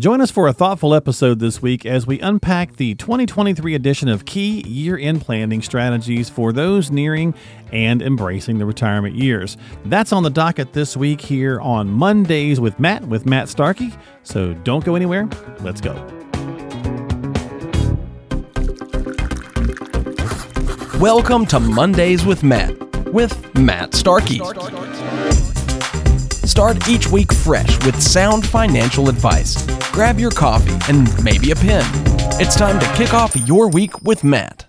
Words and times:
Join 0.00 0.22
us 0.22 0.30
for 0.30 0.48
a 0.48 0.54
thoughtful 0.54 0.94
episode 0.94 1.40
this 1.40 1.60
week 1.60 1.84
as 1.84 2.06
we 2.06 2.18
unpack 2.20 2.76
the 2.76 2.94
2023 2.94 3.74
edition 3.74 4.08
of 4.08 4.24
Key 4.24 4.62
Year 4.66 4.96
End 4.96 5.20
Planning 5.20 5.60
Strategies 5.60 6.30
for 6.30 6.54
those 6.54 6.90
nearing 6.90 7.34
and 7.70 8.00
embracing 8.00 8.56
the 8.56 8.64
retirement 8.64 9.14
years. 9.14 9.58
That's 9.84 10.10
on 10.14 10.22
the 10.22 10.30
docket 10.30 10.72
this 10.72 10.96
week 10.96 11.20
here 11.20 11.60
on 11.60 11.90
Mondays 11.90 12.58
with 12.58 12.80
Matt, 12.80 13.08
with 13.08 13.26
Matt 13.26 13.50
Starkey. 13.50 13.92
So 14.22 14.54
don't 14.54 14.82
go 14.86 14.94
anywhere. 14.94 15.28
Let's 15.60 15.82
go. 15.82 15.92
Welcome 20.98 21.44
to 21.44 21.60
Mondays 21.60 22.24
with 22.24 22.42
Matt, 22.42 22.74
with 23.08 23.54
Matt 23.54 23.92
Starkey. 23.92 24.40
Start 26.46 26.88
each 26.88 27.06
week 27.08 27.34
fresh 27.34 27.84
with 27.84 28.00
sound 28.00 28.46
financial 28.46 29.10
advice. 29.10 29.79
Grab 29.92 30.20
your 30.20 30.30
coffee 30.30 30.78
and 30.90 31.08
maybe 31.24 31.50
a 31.50 31.56
pen. 31.56 31.84
It's 32.40 32.54
time 32.54 32.78
to 32.78 32.86
kick 32.94 33.12
off 33.12 33.34
your 33.36 33.68
week 33.68 34.00
with 34.02 34.22
Matt. 34.24 34.59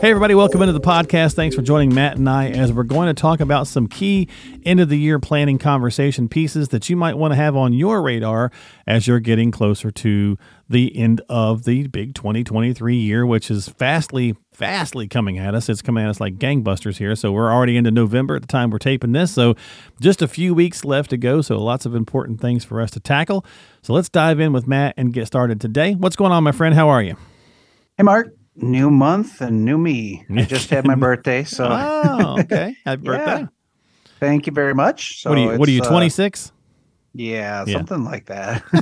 Hey, 0.00 0.08
everybody, 0.08 0.34
welcome 0.34 0.62
into 0.62 0.72
the 0.72 0.80
podcast. 0.80 1.34
Thanks 1.34 1.54
for 1.54 1.60
joining 1.60 1.94
Matt 1.94 2.16
and 2.16 2.26
I 2.26 2.48
as 2.48 2.72
we're 2.72 2.84
going 2.84 3.08
to 3.08 3.12
talk 3.12 3.38
about 3.38 3.66
some 3.66 3.86
key 3.86 4.28
end 4.64 4.80
of 4.80 4.88
the 4.88 4.96
year 4.96 5.18
planning 5.18 5.58
conversation 5.58 6.26
pieces 6.26 6.70
that 6.70 6.88
you 6.88 6.96
might 6.96 7.18
want 7.18 7.32
to 7.32 7.36
have 7.36 7.54
on 7.54 7.74
your 7.74 8.00
radar 8.00 8.50
as 8.86 9.06
you're 9.06 9.20
getting 9.20 9.50
closer 9.50 9.90
to 9.90 10.38
the 10.70 10.96
end 10.96 11.20
of 11.28 11.64
the 11.64 11.86
big 11.88 12.14
2023 12.14 12.96
year, 12.96 13.26
which 13.26 13.50
is 13.50 13.68
fastly, 13.68 14.34
fastly 14.50 15.06
coming 15.06 15.36
at 15.38 15.54
us. 15.54 15.68
It's 15.68 15.82
coming 15.82 16.02
at 16.02 16.08
us 16.08 16.18
like 16.18 16.38
gangbusters 16.38 16.96
here. 16.96 17.14
So 17.14 17.30
we're 17.30 17.52
already 17.52 17.76
into 17.76 17.90
November 17.90 18.36
at 18.36 18.40
the 18.40 18.48
time 18.48 18.70
we're 18.70 18.78
taping 18.78 19.12
this. 19.12 19.34
So 19.34 19.54
just 20.00 20.22
a 20.22 20.28
few 20.28 20.54
weeks 20.54 20.82
left 20.82 21.10
to 21.10 21.18
go. 21.18 21.42
So 21.42 21.62
lots 21.62 21.84
of 21.84 21.94
important 21.94 22.40
things 22.40 22.64
for 22.64 22.80
us 22.80 22.90
to 22.92 23.00
tackle. 23.00 23.44
So 23.82 23.92
let's 23.92 24.08
dive 24.08 24.40
in 24.40 24.54
with 24.54 24.66
Matt 24.66 24.94
and 24.96 25.12
get 25.12 25.26
started 25.26 25.60
today. 25.60 25.94
What's 25.94 26.16
going 26.16 26.32
on, 26.32 26.42
my 26.42 26.52
friend? 26.52 26.74
How 26.74 26.88
are 26.88 27.02
you? 27.02 27.16
Hey, 27.98 28.04
Mark 28.04 28.32
new 28.62 28.90
month 28.90 29.40
and 29.40 29.64
new 29.64 29.78
me. 29.78 30.24
I 30.30 30.42
just 30.42 30.70
had 30.70 30.86
my 30.86 30.94
birthday, 31.06 31.44
so 31.44 31.68
oh, 31.70 32.40
okay, 32.40 32.76
happy 32.84 33.02
birthday! 33.04 33.40
Yeah. 33.40 33.46
Thank 34.18 34.46
you 34.46 34.52
very 34.52 34.74
much. 34.74 35.22
So 35.22 35.30
what 35.30 35.38
are 35.38 35.42
you? 35.42 35.58
What 35.58 35.68
are 35.68 35.72
you? 35.72 35.82
Twenty 35.82 36.08
six? 36.08 36.48
Uh, 36.48 36.54
yeah, 37.12 37.64
yeah, 37.66 37.76
something 37.76 38.04
like 38.04 38.26
that. 38.26 38.62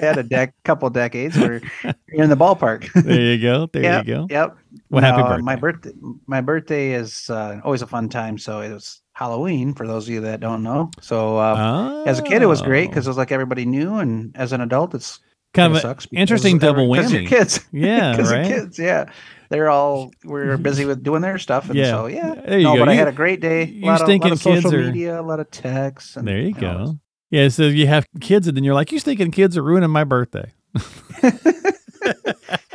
had 0.00 0.18
a 0.18 0.24
dec- 0.24 0.52
couple 0.64 0.90
decades 0.90 1.34
you're 1.36 1.62
in 2.08 2.28
the 2.28 2.36
ballpark. 2.36 2.92
there 2.92 3.20
you 3.20 3.40
go. 3.40 3.70
There 3.72 3.82
yep, 3.82 4.06
you 4.06 4.14
go. 4.14 4.26
Yep. 4.28 4.56
Well, 4.90 5.02
happy 5.02 5.22
birthday. 5.22 5.42
My 5.42 5.56
birthday. 5.56 5.92
My 6.26 6.40
birthday 6.42 6.92
is 6.92 7.30
uh, 7.30 7.60
always 7.64 7.80
a 7.80 7.86
fun 7.86 8.10
time. 8.10 8.36
So 8.36 8.60
it 8.60 8.70
was 8.70 9.00
Halloween 9.12 9.72
for 9.72 9.86
those 9.86 10.08
of 10.08 10.14
you 10.14 10.20
that 10.22 10.40
don't 10.40 10.62
know. 10.62 10.90
So 11.00 11.38
uh, 11.38 11.54
oh. 11.58 12.04
as 12.04 12.18
a 12.18 12.22
kid, 12.22 12.42
it 12.42 12.46
was 12.46 12.60
great 12.60 12.90
because 12.90 13.06
it 13.06 13.10
was 13.10 13.16
like 13.16 13.32
everybody 13.32 13.64
knew, 13.64 13.96
and 13.96 14.36
as 14.36 14.52
an 14.52 14.60
adult, 14.60 14.94
it's 14.94 15.20
kind 15.52 15.76
of 15.76 15.84
an 15.84 15.96
interesting 16.12 16.58
double 16.58 16.88
whammy. 16.88 17.26
kids, 17.26 17.60
yeah, 17.72 18.16
right. 18.30 18.46
kids, 18.46 18.78
yeah. 18.78 19.10
They're 19.48 19.68
all 19.68 20.12
we're 20.24 20.56
busy 20.58 20.84
with 20.84 21.02
doing 21.02 21.22
their 21.22 21.38
stuff, 21.38 21.68
and 21.68 21.78
yeah. 21.78 21.90
so 21.90 22.06
yeah. 22.06 22.34
There 22.34 22.58
you 22.58 22.64
no, 22.64 22.74
go. 22.74 22.80
but 22.80 22.84
you, 22.86 22.92
I 22.92 22.94
had 22.94 23.08
a 23.08 23.12
great 23.12 23.40
day. 23.40 23.64
You 23.64 23.84
a 23.84 23.86
lot, 23.86 24.00
stinking 24.00 24.32
of, 24.32 24.44
lot 24.44 24.56
of 24.56 24.62
kids 24.62 24.62
social 24.64 24.80
are, 24.80 24.86
media, 24.86 25.20
a 25.20 25.22
lot 25.22 25.40
of 25.40 25.50
texts. 25.50 26.16
And, 26.16 26.26
there 26.26 26.40
you 26.40 26.54
go. 26.54 26.98
Yeah, 27.30 27.48
so 27.48 27.64
you 27.64 27.86
have 27.86 28.06
kids, 28.20 28.48
and 28.48 28.56
then 28.56 28.64
you're 28.64 28.74
like, 28.74 28.92
you 28.92 28.98
stinking 28.98 29.30
kids 29.32 29.56
are 29.56 29.62
ruining 29.62 29.90
my 29.90 30.04
birthday. 30.04 30.52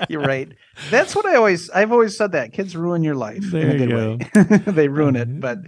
You're 0.09 0.21
right. 0.21 0.49
That's 0.91 1.15
what 1.15 1.25
I 1.25 1.35
always 1.35 1.69
I've 1.69 1.91
always 1.91 2.15
said 2.17 2.33
that 2.33 2.53
kids 2.53 2.75
ruin 2.75 3.03
your 3.03 3.15
life 3.15 3.43
there 3.51 3.69
in 3.69 3.81
a 3.81 3.85
good 3.85 3.89
go. 3.89 4.17
way. 4.43 4.57
they 4.73 4.87
ruin 4.87 5.15
it, 5.15 5.27
mm-hmm. 5.27 5.39
but 5.39 5.59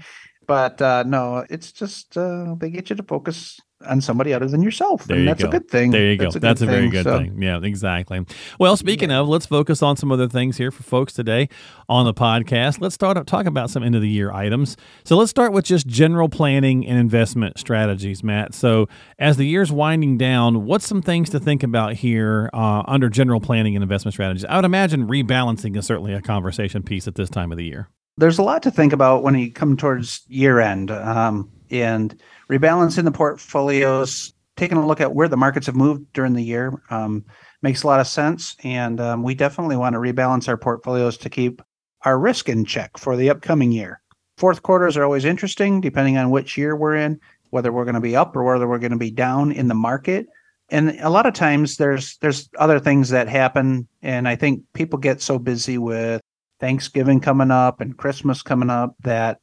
but 0.47 0.81
uh, 0.81 1.03
no, 1.05 1.45
it's 1.49 1.71
just 1.71 2.17
uh, 2.17 2.55
they 2.57 2.69
get 2.69 2.89
you 2.89 2.95
to 2.95 3.03
focus 3.03 3.59
on 3.85 4.01
somebody 4.01 4.33
other 4.33 4.47
than 4.47 4.61
yourself. 4.63 5.05
There 5.05 5.15
and 5.15 5.25
you 5.25 5.29
that's 5.29 5.43
go. 5.43 5.49
a 5.49 5.51
good 5.51 5.69
thing. 5.69 5.91
There 5.91 6.09
you 6.09 6.17
go. 6.17 6.25
That's 6.25 6.35
a, 6.35 6.39
that's 6.39 6.61
a 6.61 6.65
very 6.65 6.83
thing, 6.83 6.89
good 6.89 7.03
so. 7.03 7.17
thing. 7.19 7.41
Yeah, 7.41 7.59
exactly. 7.61 8.25
Well, 8.59 8.75
speaking 8.75 9.11
yeah. 9.11 9.19
of, 9.19 9.27
let's 9.27 9.45
focus 9.45 9.83
on 9.83 9.97
some 9.97 10.11
other 10.11 10.27
things 10.27 10.57
here 10.57 10.71
for 10.71 10.83
folks 10.83 11.13
today 11.13 11.49
on 11.87 12.05
the 12.05 12.13
podcast. 12.13 12.81
Let's 12.81 12.95
start 12.95 13.17
up 13.17 13.27
talk 13.27 13.45
about 13.45 13.69
some 13.69 13.83
end 13.83 13.95
of 13.95 14.01
the 14.01 14.09
year 14.09 14.31
items. 14.31 14.77
So 15.03 15.15
let's 15.15 15.29
start 15.29 15.51
with 15.51 15.65
just 15.65 15.85
general 15.85 16.29
planning 16.29 16.87
and 16.87 16.97
investment 16.97 17.59
strategies, 17.59 18.23
Matt. 18.23 18.55
So 18.55 18.87
as 19.19 19.37
the 19.37 19.45
year's 19.45 19.71
winding 19.71 20.17
down, 20.17 20.65
what's 20.65 20.87
some 20.87 21.01
things 21.01 21.29
to 21.31 21.39
think 21.39 21.61
about 21.61 21.93
here 21.93 22.49
uh, 22.53 22.83
under 22.87 23.09
general 23.09 23.39
planning 23.39 23.75
and 23.75 23.83
investment 23.83 24.13
strategies? 24.13 24.45
I 24.45 24.55
would 24.55 24.65
imagine 24.65 25.07
rebalancing 25.07 25.77
is 25.77 25.85
certainly 25.85 26.13
a 26.13 26.21
conversation 26.21 26.83
piece 26.83 27.07
at 27.07 27.15
this 27.15 27.29
time 27.29 27.51
of 27.51 27.57
the 27.57 27.65
year. 27.65 27.89
There's 28.17 28.39
a 28.39 28.43
lot 28.43 28.63
to 28.63 28.71
think 28.71 28.93
about 28.93 29.23
when 29.23 29.35
you 29.35 29.51
come 29.51 29.77
towards 29.77 30.23
year 30.27 30.59
end, 30.59 30.89
um, 30.89 31.51
and 31.69 32.19
rebalancing 32.49 33.03
the 33.03 33.11
portfolios 33.11 34.33
taking 34.55 34.77
a 34.77 34.85
look 34.85 34.99
at 34.99 35.13
where 35.13 35.27
the 35.27 35.37
markets 35.37 35.67
have 35.67 35.75
moved 35.75 36.11
during 36.13 36.33
the 36.33 36.43
year 36.43 36.81
um, 36.89 37.23
makes 37.61 37.83
a 37.83 37.87
lot 37.87 37.99
of 37.99 38.07
sense. 38.07 38.55
And 38.63 38.99
um, 38.99 39.23
we 39.23 39.35
definitely 39.35 39.77
want 39.77 39.93
to 39.93 39.99
rebalance 39.99 40.47
our 40.47 40.57
portfolios 40.57 41.15
to 41.17 41.29
keep 41.29 41.61
our 42.05 42.17
risk 42.19 42.49
in 42.49 42.65
check 42.65 42.97
for 42.97 43.15
the 43.15 43.29
upcoming 43.29 43.71
year. 43.71 44.01
Fourth 44.37 44.63
quarters 44.63 44.97
are 44.97 45.03
always 45.03 45.25
interesting, 45.25 45.79
depending 45.81 46.17
on 46.17 46.31
which 46.31 46.57
year 46.57 46.75
we're 46.75 46.95
in, 46.95 47.19
whether 47.51 47.71
we're 47.71 47.85
going 47.85 47.95
to 47.95 48.01
be 48.01 48.15
up 48.15 48.35
or 48.35 48.43
whether 48.43 48.67
we're 48.67 48.79
going 48.79 48.91
to 48.91 48.97
be 48.97 49.11
down 49.11 49.51
in 49.51 49.67
the 49.67 49.75
market. 49.75 50.27
And 50.69 50.99
a 51.01 51.09
lot 51.09 51.25
of 51.25 51.33
times 51.33 51.77
there's 51.77 52.17
there's 52.17 52.49
other 52.59 52.79
things 52.79 53.09
that 53.09 53.29
happen, 53.29 53.87
and 54.01 54.27
I 54.27 54.35
think 54.35 54.63
people 54.73 54.99
get 54.99 55.21
so 55.21 55.39
busy 55.39 55.77
with 55.77 56.21
Thanksgiving 56.59 57.19
coming 57.19 57.51
up 57.51 57.81
and 57.81 57.97
Christmas 57.97 58.41
coming 58.41 58.69
up 58.69 58.95
that 59.01 59.39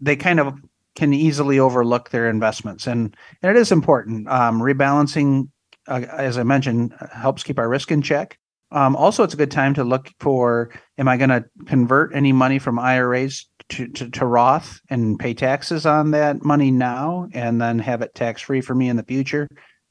they 0.00 0.16
kind 0.16 0.40
of 0.40 0.54
can 0.94 1.12
easily 1.12 1.58
overlook 1.60 2.10
their 2.10 2.28
investments, 2.28 2.86
and, 2.86 3.16
and 3.42 3.56
it 3.56 3.60
is 3.60 3.70
important. 3.70 4.28
Um, 4.28 4.60
rebalancing, 4.60 5.48
uh, 5.86 6.04
as 6.10 6.36
I 6.38 6.42
mentioned, 6.42 6.94
helps 7.12 7.44
keep 7.44 7.58
our 7.58 7.68
risk 7.68 7.92
in 7.92 8.02
check. 8.02 8.36
Um, 8.70 8.96
also, 8.96 9.22
it's 9.22 9.34
a 9.34 9.38
good 9.38 9.50
time 9.50 9.74
to 9.74 9.84
look 9.84 10.10
for: 10.20 10.70
Am 10.98 11.08
I 11.08 11.16
going 11.16 11.30
to 11.30 11.44
convert 11.66 12.14
any 12.14 12.32
money 12.32 12.58
from 12.58 12.78
IRAs 12.78 13.46
to, 13.70 13.88
to, 13.88 14.10
to 14.10 14.26
Roth 14.26 14.80
and 14.90 15.18
pay 15.18 15.34
taxes 15.34 15.86
on 15.86 16.10
that 16.10 16.44
money 16.44 16.70
now, 16.70 17.28
and 17.32 17.60
then 17.60 17.78
have 17.78 18.02
it 18.02 18.14
tax 18.14 18.42
free 18.42 18.60
for 18.60 18.74
me 18.74 18.88
in 18.88 18.96
the 18.96 19.04
future? 19.04 19.48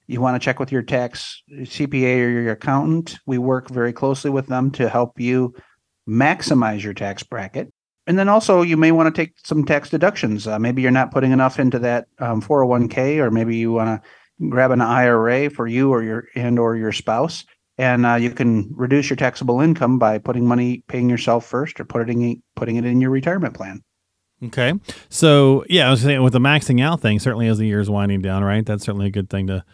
You 0.07 0.22
want 0.22 0.35
to 0.35 0.44
check 0.44 0.59
with 0.59 0.72
your 0.72 0.84
tax 0.84 1.41
CPA 1.51 2.19
or 2.19 2.29
your 2.29 2.51
accountant. 2.51 3.19
We 3.25 3.38
work 3.38 3.69
very 3.69 3.91
closely 3.91 4.29
with 4.29 4.47
them 4.47 4.72
to 4.72 4.90
help 4.90 5.19
you 5.19 5.53
maximize 6.07 6.84
your 6.84 6.94
tax 6.94 7.23
bracket. 7.23 7.72
And 8.06 8.18
then 8.18 8.29
also, 8.29 8.62
you 8.62 8.78
may 8.78 8.91
want 8.91 9.13
to 9.13 9.22
take 9.22 9.34
some 9.44 9.66
tax 9.66 9.90
deductions. 9.90 10.47
Uh, 10.47 10.57
maybe 10.57 10.81
you're 10.81 10.91
not 10.91 11.12
putting 11.12 11.34
enough 11.34 11.59
into 11.59 11.78
that 11.79 12.07
um, 12.19 12.41
401k, 12.41 13.18
or 13.18 13.29
maybe 13.31 13.57
you 13.57 13.73
want 13.73 14.01
to 14.01 14.09
grab 14.50 14.72
an 14.72 14.79
IRA 14.79 15.50
for 15.50 15.67
you 15.67 15.91
or 15.91 16.01
your 16.03 16.28
and 16.34 16.57
or 16.57 16.78
your 16.78 16.94
spouse, 16.94 17.44
and 17.78 18.06
uh, 18.06 18.16
you 18.16 18.29
can 18.29 18.72
reduce 18.75 19.09
your 19.09 19.17
taxable 19.17 19.59
income 19.59 20.00
by 20.00 20.19
putting 20.19 20.46
money, 20.46 20.84
paying 20.88 21.09
yourself 21.09 21.46
first, 21.46 21.81
or 21.81 21.85
putting 21.85 22.22
it, 22.31 22.38
putting 22.56 22.78
it 22.78 22.85
in 22.85 23.01
your 23.01 23.09
retirement 23.09 23.56
plan. 23.56 23.81
Okay, 24.41 24.73
so 25.09 25.66
yeah, 25.67 25.88
I 25.88 25.91
was 25.91 26.01
saying 26.01 26.22
with 26.23 26.34
the 26.34 26.40
maxing 26.40 26.81
out 26.81 27.01
thing, 27.01 27.19
certainly 27.19 27.47
as 27.47 27.57
the 27.57 27.66
year 27.66 27.79
is 27.79 27.90
winding 27.90 28.22
down, 28.22 28.44
right? 28.44 28.66
That's 28.66 28.84
certainly 28.85 29.07
a 29.07 29.12
good 29.12 29.29
thing 29.29 29.47
to 29.47 29.66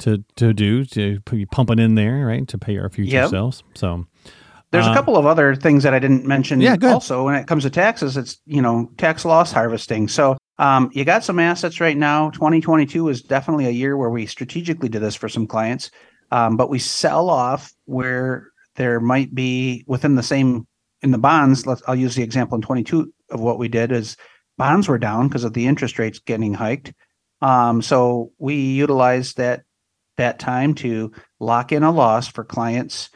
to 0.00 0.22
to 0.36 0.52
do 0.52 0.84
to 0.84 1.20
be 1.28 1.46
pumping 1.46 1.78
in 1.78 1.96
there, 1.96 2.26
right, 2.26 2.46
to 2.48 2.58
pay 2.58 2.78
our 2.78 2.88
future 2.90 3.16
Yep. 3.16 3.30
selves. 3.30 3.64
So 3.74 4.06
There's 4.72 4.86
Uh, 4.86 4.92
a 4.92 4.94
couple 4.94 5.16
of 5.16 5.26
other 5.26 5.56
things 5.56 5.82
that 5.82 5.94
I 5.94 5.98
didn't 5.98 6.26
mention. 6.26 6.60
Yeah, 6.60 6.76
go 6.76 6.86
ahead. 6.86 6.94
Also, 6.94 7.24
when 7.24 7.34
it 7.34 7.46
comes 7.46 7.64
to 7.64 7.70
taxes, 7.70 8.16
it's 8.16 8.38
you 8.46 8.62
know 8.62 8.90
tax 8.98 9.24
loss 9.24 9.50
harvesting. 9.52 10.08
So 10.08 10.36
um, 10.58 10.90
you 10.92 11.04
got 11.04 11.24
some 11.24 11.38
assets 11.38 11.80
right 11.80 11.96
now. 11.96 12.30
2022 12.30 13.08
is 13.08 13.22
definitely 13.22 13.66
a 13.66 13.70
year 13.70 13.96
where 13.96 14.10
we 14.10 14.26
strategically 14.26 14.88
did 14.88 15.02
this 15.02 15.16
for 15.16 15.28
some 15.28 15.46
clients, 15.46 15.90
um, 16.30 16.56
but 16.56 16.70
we 16.70 16.78
sell 16.78 17.30
off 17.30 17.72
where 17.86 18.48
there 18.76 19.00
might 19.00 19.34
be 19.34 19.84
within 19.86 20.14
the 20.14 20.22
same 20.22 20.66
in 21.02 21.10
the 21.10 21.18
bonds. 21.18 21.66
Let's 21.66 21.82
I'll 21.88 21.96
use 21.96 22.14
the 22.14 22.22
example 22.22 22.54
in 22.56 22.62
22 22.62 23.12
of 23.30 23.40
what 23.40 23.58
we 23.58 23.68
did 23.68 23.90
is 23.90 24.16
bonds 24.56 24.88
were 24.88 24.98
down 24.98 25.28
because 25.28 25.44
of 25.44 25.52
the 25.52 25.66
interest 25.66 25.98
rates 25.98 26.20
getting 26.20 26.54
hiked. 26.54 26.92
Um, 27.42 27.82
so 27.82 28.32
we 28.38 28.54
utilized 28.54 29.38
that 29.38 29.62
that 30.16 30.38
time 30.38 30.74
to 30.74 31.12
lock 31.40 31.72
in 31.72 31.82
a 31.82 31.90
loss 31.90 32.28
for 32.28 32.44
clients 32.44 33.08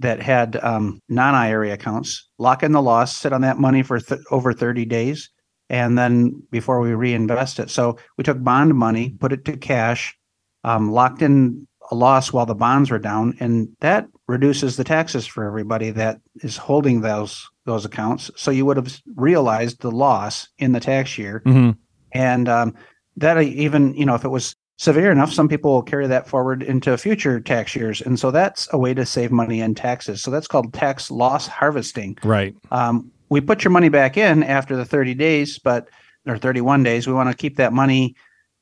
that 0.00 0.20
had 0.20 0.56
um, 0.56 1.00
non-IRA 1.08 1.72
accounts, 1.72 2.28
lock 2.38 2.62
in 2.62 2.72
the 2.72 2.82
loss, 2.82 3.16
sit 3.16 3.32
on 3.32 3.42
that 3.42 3.58
money 3.58 3.82
for 3.82 4.00
th- 4.00 4.20
over 4.30 4.52
30 4.52 4.84
days, 4.84 5.30
and 5.68 5.96
then 5.96 6.42
before 6.50 6.80
we 6.80 6.94
reinvest 6.94 7.58
it. 7.58 7.70
So 7.70 7.96
we 8.18 8.24
took 8.24 8.42
bond 8.42 8.74
money, 8.74 9.16
put 9.18 9.32
it 9.32 9.44
to 9.46 9.56
cash, 9.56 10.16
um, 10.64 10.90
locked 10.90 11.22
in 11.22 11.66
a 11.90 11.94
loss 11.94 12.32
while 12.32 12.46
the 12.46 12.54
bonds 12.54 12.90
were 12.90 12.98
down, 12.98 13.36
and 13.40 13.68
that 13.80 14.06
reduces 14.26 14.76
the 14.76 14.84
taxes 14.84 15.26
for 15.26 15.44
everybody 15.44 15.90
that 15.90 16.20
is 16.36 16.56
holding 16.56 17.00
those 17.00 17.48
those 17.66 17.84
accounts. 17.84 18.30
So 18.36 18.50
you 18.50 18.66
would 18.66 18.76
have 18.76 19.00
realized 19.16 19.80
the 19.80 19.90
loss 19.90 20.48
in 20.58 20.72
the 20.72 20.80
tax 20.80 21.18
year, 21.18 21.42
mhm. 21.44 21.76
and 22.12 22.48
um, 22.48 22.74
that 23.16 23.40
even 23.42 23.94
you 23.94 24.06
know 24.06 24.14
if 24.14 24.24
it 24.24 24.30
was 24.30 24.56
severe 24.76 25.10
enough, 25.10 25.32
some 25.32 25.48
people 25.48 25.72
will 25.72 25.82
carry 25.82 26.06
that 26.06 26.28
forward 26.28 26.62
into 26.62 26.96
future 26.98 27.40
tax 27.40 27.74
years, 27.74 28.00
and 28.00 28.18
so 28.18 28.30
that's 28.30 28.68
a 28.72 28.78
way 28.78 28.94
to 28.94 29.06
save 29.06 29.30
money 29.30 29.60
in 29.60 29.74
taxes. 29.74 30.22
So 30.22 30.30
that's 30.30 30.46
called 30.46 30.72
tax 30.72 31.10
loss 31.10 31.46
harvesting. 31.46 32.18
right, 32.24 32.54
Um, 32.70 33.10
we 33.30 33.40
put 33.40 33.64
your 33.64 33.70
money 33.70 33.88
back 33.88 34.16
in 34.16 34.42
after 34.42 34.76
the 34.76 34.84
30 34.84 35.14
days, 35.14 35.58
but 35.58 35.88
or 36.26 36.38
31 36.38 36.82
days. 36.82 37.06
We 37.06 37.12
want 37.12 37.30
to 37.30 37.36
keep 37.36 37.56
that 37.56 37.72
money 37.72 38.14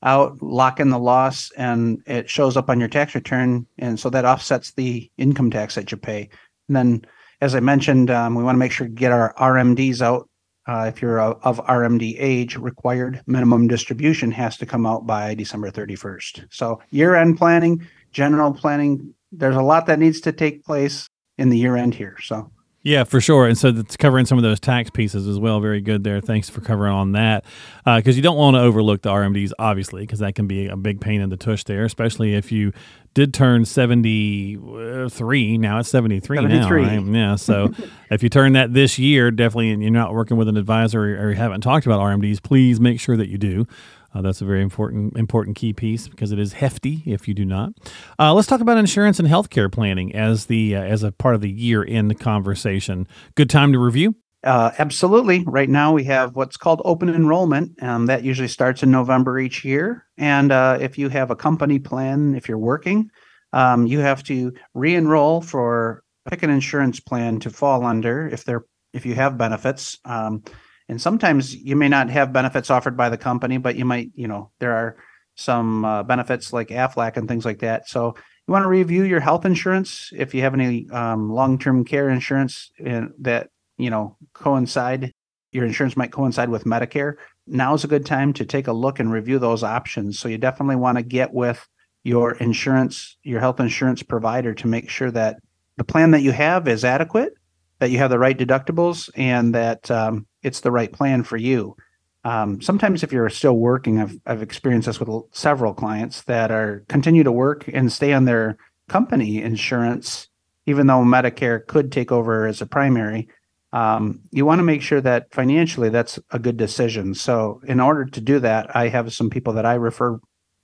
out, 0.03 0.43
lock 0.43 0.81
in 0.81 0.91
the 0.91 0.99
loss, 0.99 1.51
and 1.57 2.03
it 2.07 2.29
shows 2.29 2.57
up 2.57 2.69
on 2.69 2.81
your 2.81 2.89
tax 2.89 3.15
return. 3.15 3.67
And 3.79 3.99
so 3.99 4.11
that 4.11 4.25
offsets 4.25 4.73
the 4.73 5.11
income 5.17 5.51
tax 5.51 5.75
that 5.77 5.93
you 5.93 5.97
pay. 5.97 6.29
And 6.69 6.77
then, 6.77 7.07
as 7.41 7.55
I 7.55 7.61
mentioned, 7.61 8.11
um, 8.11 8.35
we 8.35 8.43
want 8.43 8.57
to 8.57 8.59
make 8.59 8.73
sure 8.73 8.87
to 8.87 8.93
get 8.93 9.13
our 9.13 9.35
RMDs 9.35 10.01
out. 10.01 10.29
Uh, 10.67 10.91
if 10.95 11.03
you're 11.03 11.21
of, 11.21 11.41
of 11.43 11.67
RMD 11.67 12.17
age, 12.19 12.57
required 12.57 13.23
minimum 13.27 13.67
distribution 13.67 14.31
has 14.31 14.57
to 14.59 14.67
come 14.67 14.87
out 14.87 15.07
by 15.07 15.35
December 15.35 15.71
31st. 15.71 16.47
So 16.51 16.81
year 16.91 17.17
end 17.17 17.37
planning, 17.37 17.87
general 18.13 18.53
planning, 18.53 19.15
there's 19.33 19.57
a 19.57 19.63
lot 19.63 19.87
that 19.87 19.99
needs 19.99 20.21
to 20.23 20.33
take 20.33 20.65
place 20.65 21.09
in 21.39 21.49
the 21.49 21.59
year 21.59 21.77
end 21.77 21.95
here. 21.95 22.17
So 22.23 22.53
yeah, 22.83 23.05
for 23.05 23.21
sure. 23.21 23.47
And 23.47 23.57
so 23.57 23.69
it's 23.69 23.97
covering 23.97 24.27
some 24.27 24.39
of 24.39 24.43
those 24.43 24.59
tax 24.59 24.91
pieces 24.91 25.29
as 25.29 25.39
well. 25.39 25.61
Very 25.61 25.81
good 25.81 26.03
there. 26.03 26.21
Thanks 26.21 26.51
for 26.51 26.61
covering 26.61 26.93
on 26.93 27.13
that. 27.13 27.45
Because 27.85 28.15
uh, 28.15 28.17
you 28.17 28.23
don't 28.23 28.37
want 28.37 28.57
to 28.57 28.61
overlook 28.61 29.03
the 29.03 29.11
RMDs, 29.11 29.53
obviously, 29.59 30.03
because 30.03 30.19
that 30.19 30.35
can 30.35 30.49
be 30.49 30.67
a 30.67 30.77
big 30.77 31.01
pain 31.01 31.21
in 31.21 31.31
the 31.31 31.37
tush 31.37 31.63
there, 31.65 31.85
especially 31.85 32.35
if 32.35 32.51
you 32.51 32.73
did 33.15 33.33
turn 33.33 33.65
73. 33.65 35.59
Now 35.59 35.79
it's 35.79 35.91
73, 35.91 36.39
73. 36.39 36.83
now, 36.83 36.89
right? 36.89 37.07
Yeah. 37.07 37.37
So 37.37 37.73
if 38.11 38.25
you 38.25 38.29
turn 38.29 38.55
that 38.55 38.73
this 38.73 38.99
year, 38.99 39.31
definitely, 39.31 39.71
and 39.71 39.81
you're 39.81 39.93
not 39.93 40.13
working 40.13 40.37
with 40.37 40.49
an 40.49 40.57
advisor 40.57 41.03
or 41.03 41.31
you 41.31 41.37
haven't 41.37 41.61
talked 41.61 41.87
about 41.87 42.01
RMDs, 42.01 42.43
please 42.43 42.81
make 42.81 42.99
sure 42.99 43.17
that 43.17 43.29
you 43.29 43.39
do. 43.39 43.67
Uh, 44.15 44.23
that's 44.23 44.41
a 44.41 44.45
very 44.45 44.63
important 44.63 45.17
important 45.17 45.57
key 45.57 45.73
piece 45.73 46.09
because 46.09 46.33
it 46.33 46.39
is 46.39 46.55
hefty 46.55 47.03
if 47.07 47.27
you 47.27 47.35
do 47.35 47.45
not. 47.45 47.73
Uh, 48.19 48.35
let's 48.35 48.49
talk 48.49 48.61
about 48.61 48.77
insurance 48.77 49.19
and 49.19 49.29
healthcare 49.29 49.71
planning 49.71 50.15
as 50.15 50.47
the 50.47 50.77
uh, 50.77 50.83
as 50.83 51.03
a 51.03 51.13
part 51.13 51.35
of 51.35 51.41
the 51.41 51.51
year 51.51 51.85
end 51.85 52.19
conversation. 52.21 53.07
Good 53.35 53.51
time 53.51 53.73
to 53.73 53.79
review. 53.79 54.15
Uh, 54.45 54.73
absolutely. 54.79 55.45
Right 55.47 55.69
now 55.69 55.93
we 55.93 56.05
have 56.05 56.35
what's 56.35 56.57
called 56.57 56.83
open 56.85 57.09
enrollment, 57.09 57.73
and 57.79 58.09
that 58.09 58.25
usually 58.25 58.49
starts 58.49 58.83
in 58.83 58.91
November 58.91 59.39
each 59.39 59.65
year. 59.65 60.05
And 60.19 60.51
uh, 60.51 60.79
if 60.81 60.99
you 60.99 61.09
have 61.11 61.31
a 61.31 61.37
company 61.37 61.79
plan, 61.79 62.35
if 62.35 62.49
you're 62.49 62.59
working, 62.59 63.09
um, 63.53 63.87
you 63.87 64.01
have 64.01 64.25
to 64.25 64.53
re-enroll 64.75 65.43
for 65.43 66.03
pick 66.29 66.43
an 66.43 66.51
insurance 66.51 67.01
plan 67.01 67.39
to 67.41 67.51
fall 67.51 67.85
under 67.85 68.29
if 68.29 68.45
they're 68.45 68.65
if 68.93 69.07
you 69.07 69.15
have 69.15 69.39
benefits. 69.39 69.99
Um, 70.05 70.43
and 70.89 71.01
sometimes 71.01 71.55
you 71.55 71.77
may 71.77 71.89
not 71.89 72.11
have 72.11 72.33
benefits 72.33 72.71
offered 72.71 72.97
by 72.97 73.09
the 73.09 73.19
company, 73.19 73.59
but 73.59 73.77
you 73.77 73.85
might, 73.85 74.11
you 74.15 74.29
know, 74.29 74.51
there 74.59 74.73
are 74.73 74.97
some 75.35 75.85
uh, 75.85 76.03
benefits 76.03 76.53
like 76.53 76.69
AFLAC 76.69 77.17
and 77.17 77.29
things 77.29 77.45
like 77.45 77.61
that. 77.61 77.89
So 77.89 78.15
you 78.47 78.53
want 78.53 78.65
to 78.65 78.69
review 78.69 79.05
your 79.05 79.21
health 79.21 79.45
insurance 79.45 80.11
if 80.13 80.35
you 80.35 80.43
have 80.43 80.55
any 80.55 80.89
um, 80.91 81.31
long-term 81.31 81.85
care 81.85 82.11
insurance 82.11 82.71
in, 82.79 83.13
that 83.21 83.51
you 83.79 83.91
know 83.91 84.17
coincide. 84.35 85.13
Your 85.53 85.65
insurance 85.65 85.97
might 85.97 86.13
coincide 86.13 86.49
with 86.49 86.65
Medicare. 86.65 87.17
Now 87.47 87.75
is 87.75 87.85
a 87.85 87.89
good 87.89 88.07
time 88.07 88.33
to 88.35 88.45
take 88.45 88.69
a 88.69 88.73
look 88.73 89.01
and 89.01 89.13
review 89.13 89.39
those 89.39 89.63
options. 89.63 90.19
So 90.19 90.29
you 90.29 90.39
definitely 90.39 90.77
want 90.77 90.97
to 90.99 91.03
get 91.03 91.33
with 91.33 91.67
your 92.05 92.33
insurance, 92.37 93.17
your 93.23 93.41
health 93.41 93.61
insurance 93.61 94.03
provider 94.03 94.55
to 94.55 94.67
make 94.67 94.89
sure 94.89 95.11
that 95.11 95.39
the 95.77 95.85
plan 95.85 96.13
that 96.13 96.23
you 96.23 96.33
have 96.33 96.67
is 96.69 96.85
adequate, 96.85 97.35
that 97.79 97.91
you 97.91 97.99
have 97.99 98.11
the 98.11 98.19
right 98.19 98.37
deductibles, 98.37 99.11
and 99.15 99.55
that 99.55 99.91
um, 99.91 100.27
it's 100.43 100.61
the 100.61 100.71
right 100.71 100.93
plan 100.93 101.23
for 101.23 101.37
you. 101.37 101.77
Um, 102.25 102.61
sometimes 102.61 103.03
if 103.03 103.13
you're 103.13 103.29
still 103.31 103.57
working, 103.57 104.01
I've 104.01 104.17
I've 104.27 104.43
experienced 104.43 104.87
this 104.87 105.01
with 105.01 105.25
several 105.33 105.75
clients 105.75 106.23
that 106.23 106.51
are 106.51 106.85
continue 106.89 107.25
to 107.25 107.33
work 107.33 107.69
and 107.73 107.91
stay 107.91 108.13
on 108.13 108.25
their 108.25 108.59
company 108.89 109.43
insurance, 109.43 110.29
even 110.67 110.87
though 110.87 111.03
Medicare 111.03 111.67
could 111.67 111.91
take 111.91 112.13
over 112.13 112.47
as 112.47 112.61
a 112.61 112.67
primary. 112.67 113.29
Um, 113.73 114.21
you 114.31 114.45
want 114.45 114.59
to 114.59 114.65
make 114.65 114.83
sure 114.83 115.01
that 115.01 115.33
financially 115.33 115.89
that's 115.89 116.19
a 116.31 116.39
good 116.39 116.59
decision. 116.59 117.15
So 117.15 117.61
in 117.67 117.81
order 117.81 118.05
to 118.05 118.21
do 118.21 118.39
that, 118.41 118.77
I 118.77 118.89
have 118.89 119.13
some 119.15 119.31
people 119.31 119.55
that 119.55 119.65
I 119.65 119.75
refer 119.75 120.21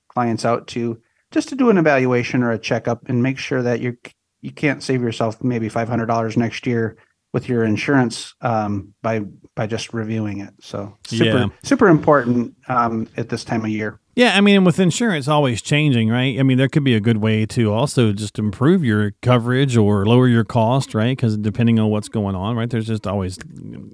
clients 0.09 0.45
out 0.45 0.67
to 0.69 1.01
just 1.31 1.49
to 1.49 1.57
do 1.57 1.71
an 1.71 1.79
evaluation 1.79 2.43
or 2.43 2.51
a 2.53 2.59
checkup 2.59 3.09
and 3.09 3.23
make 3.23 3.39
sure 3.39 3.63
that 3.63 3.81
you 3.81 3.97
you 4.41 4.53
can't 4.53 4.83
save 4.83 5.03
yourself 5.03 5.43
maybe 5.43 5.69
five 5.69 5.89
hundred 5.89 6.07
dollars 6.07 6.37
next 6.37 6.67
year 6.67 6.97
with 7.33 7.49
your 7.49 7.65
insurance 7.65 8.35
um, 8.41 8.95
by 9.03 9.21
by 9.55 9.67
just 9.67 9.93
reviewing 9.93 10.41
it. 10.41 10.55
So 10.61 10.97
super 11.05 11.25
yeah. 11.25 11.47
super 11.63 11.89
important 11.89 12.55
um, 12.69 13.09
at 13.17 13.29
this 13.29 13.45
time 13.45 13.65
of 13.65 13.71
year. 13.71 14.01
Yeah, 14.15 14.37
I 14.37 14.41
mean, 14.41 14.65
with 14.65 14.81
insurance 14.81 15.29
always 15.29 15.63
changing, 15.63 16.09
right? 16.09 16.41
I 16.41 16.43
mean, 16.43 16.59
there 16.59 16.69
could 16.69 16.83
be 16.83 16.97
a 16.97 17.01
good 17.01 17.19
way 17.19 17.47
to 17.47 17.73
also 17.73 18.13
just 18.13 18.37
improve 18.37 18.85
your 18.85 19.13
coverage 19.23 19.77
or 19.77 20.07
lower 20.07 20.27
your 20.27 20.43
cost, 20.43 20.93
right? 20.93 21.17
Because 21.17 21.37
depending 21.37 21.79
on 21.79 21.91
what's 21.91 22.09
going 22.09 22.35
on, 22.35 22.57
right? 22.57 22.69
There's 22.69 22.89
just 22.89 23.07
always 23.07 23.39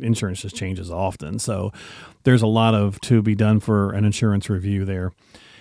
insurance 0.00 0.40
just 0.40 0.56
changes 0.56 0.90
often, 0.90 1.38
so 1.38 1.72
there's 2.22 2.42
a 2.42 2.46
lot 2.46 2.75
of 2.75 3.00
to 3.02 3.20
be 3.20 3.34
done 3.34 3.60
for 3.60 3.92
an 3.92 4.04
insurance 4.04 4.48
review 4.48 4.84
there. 4.84 5.12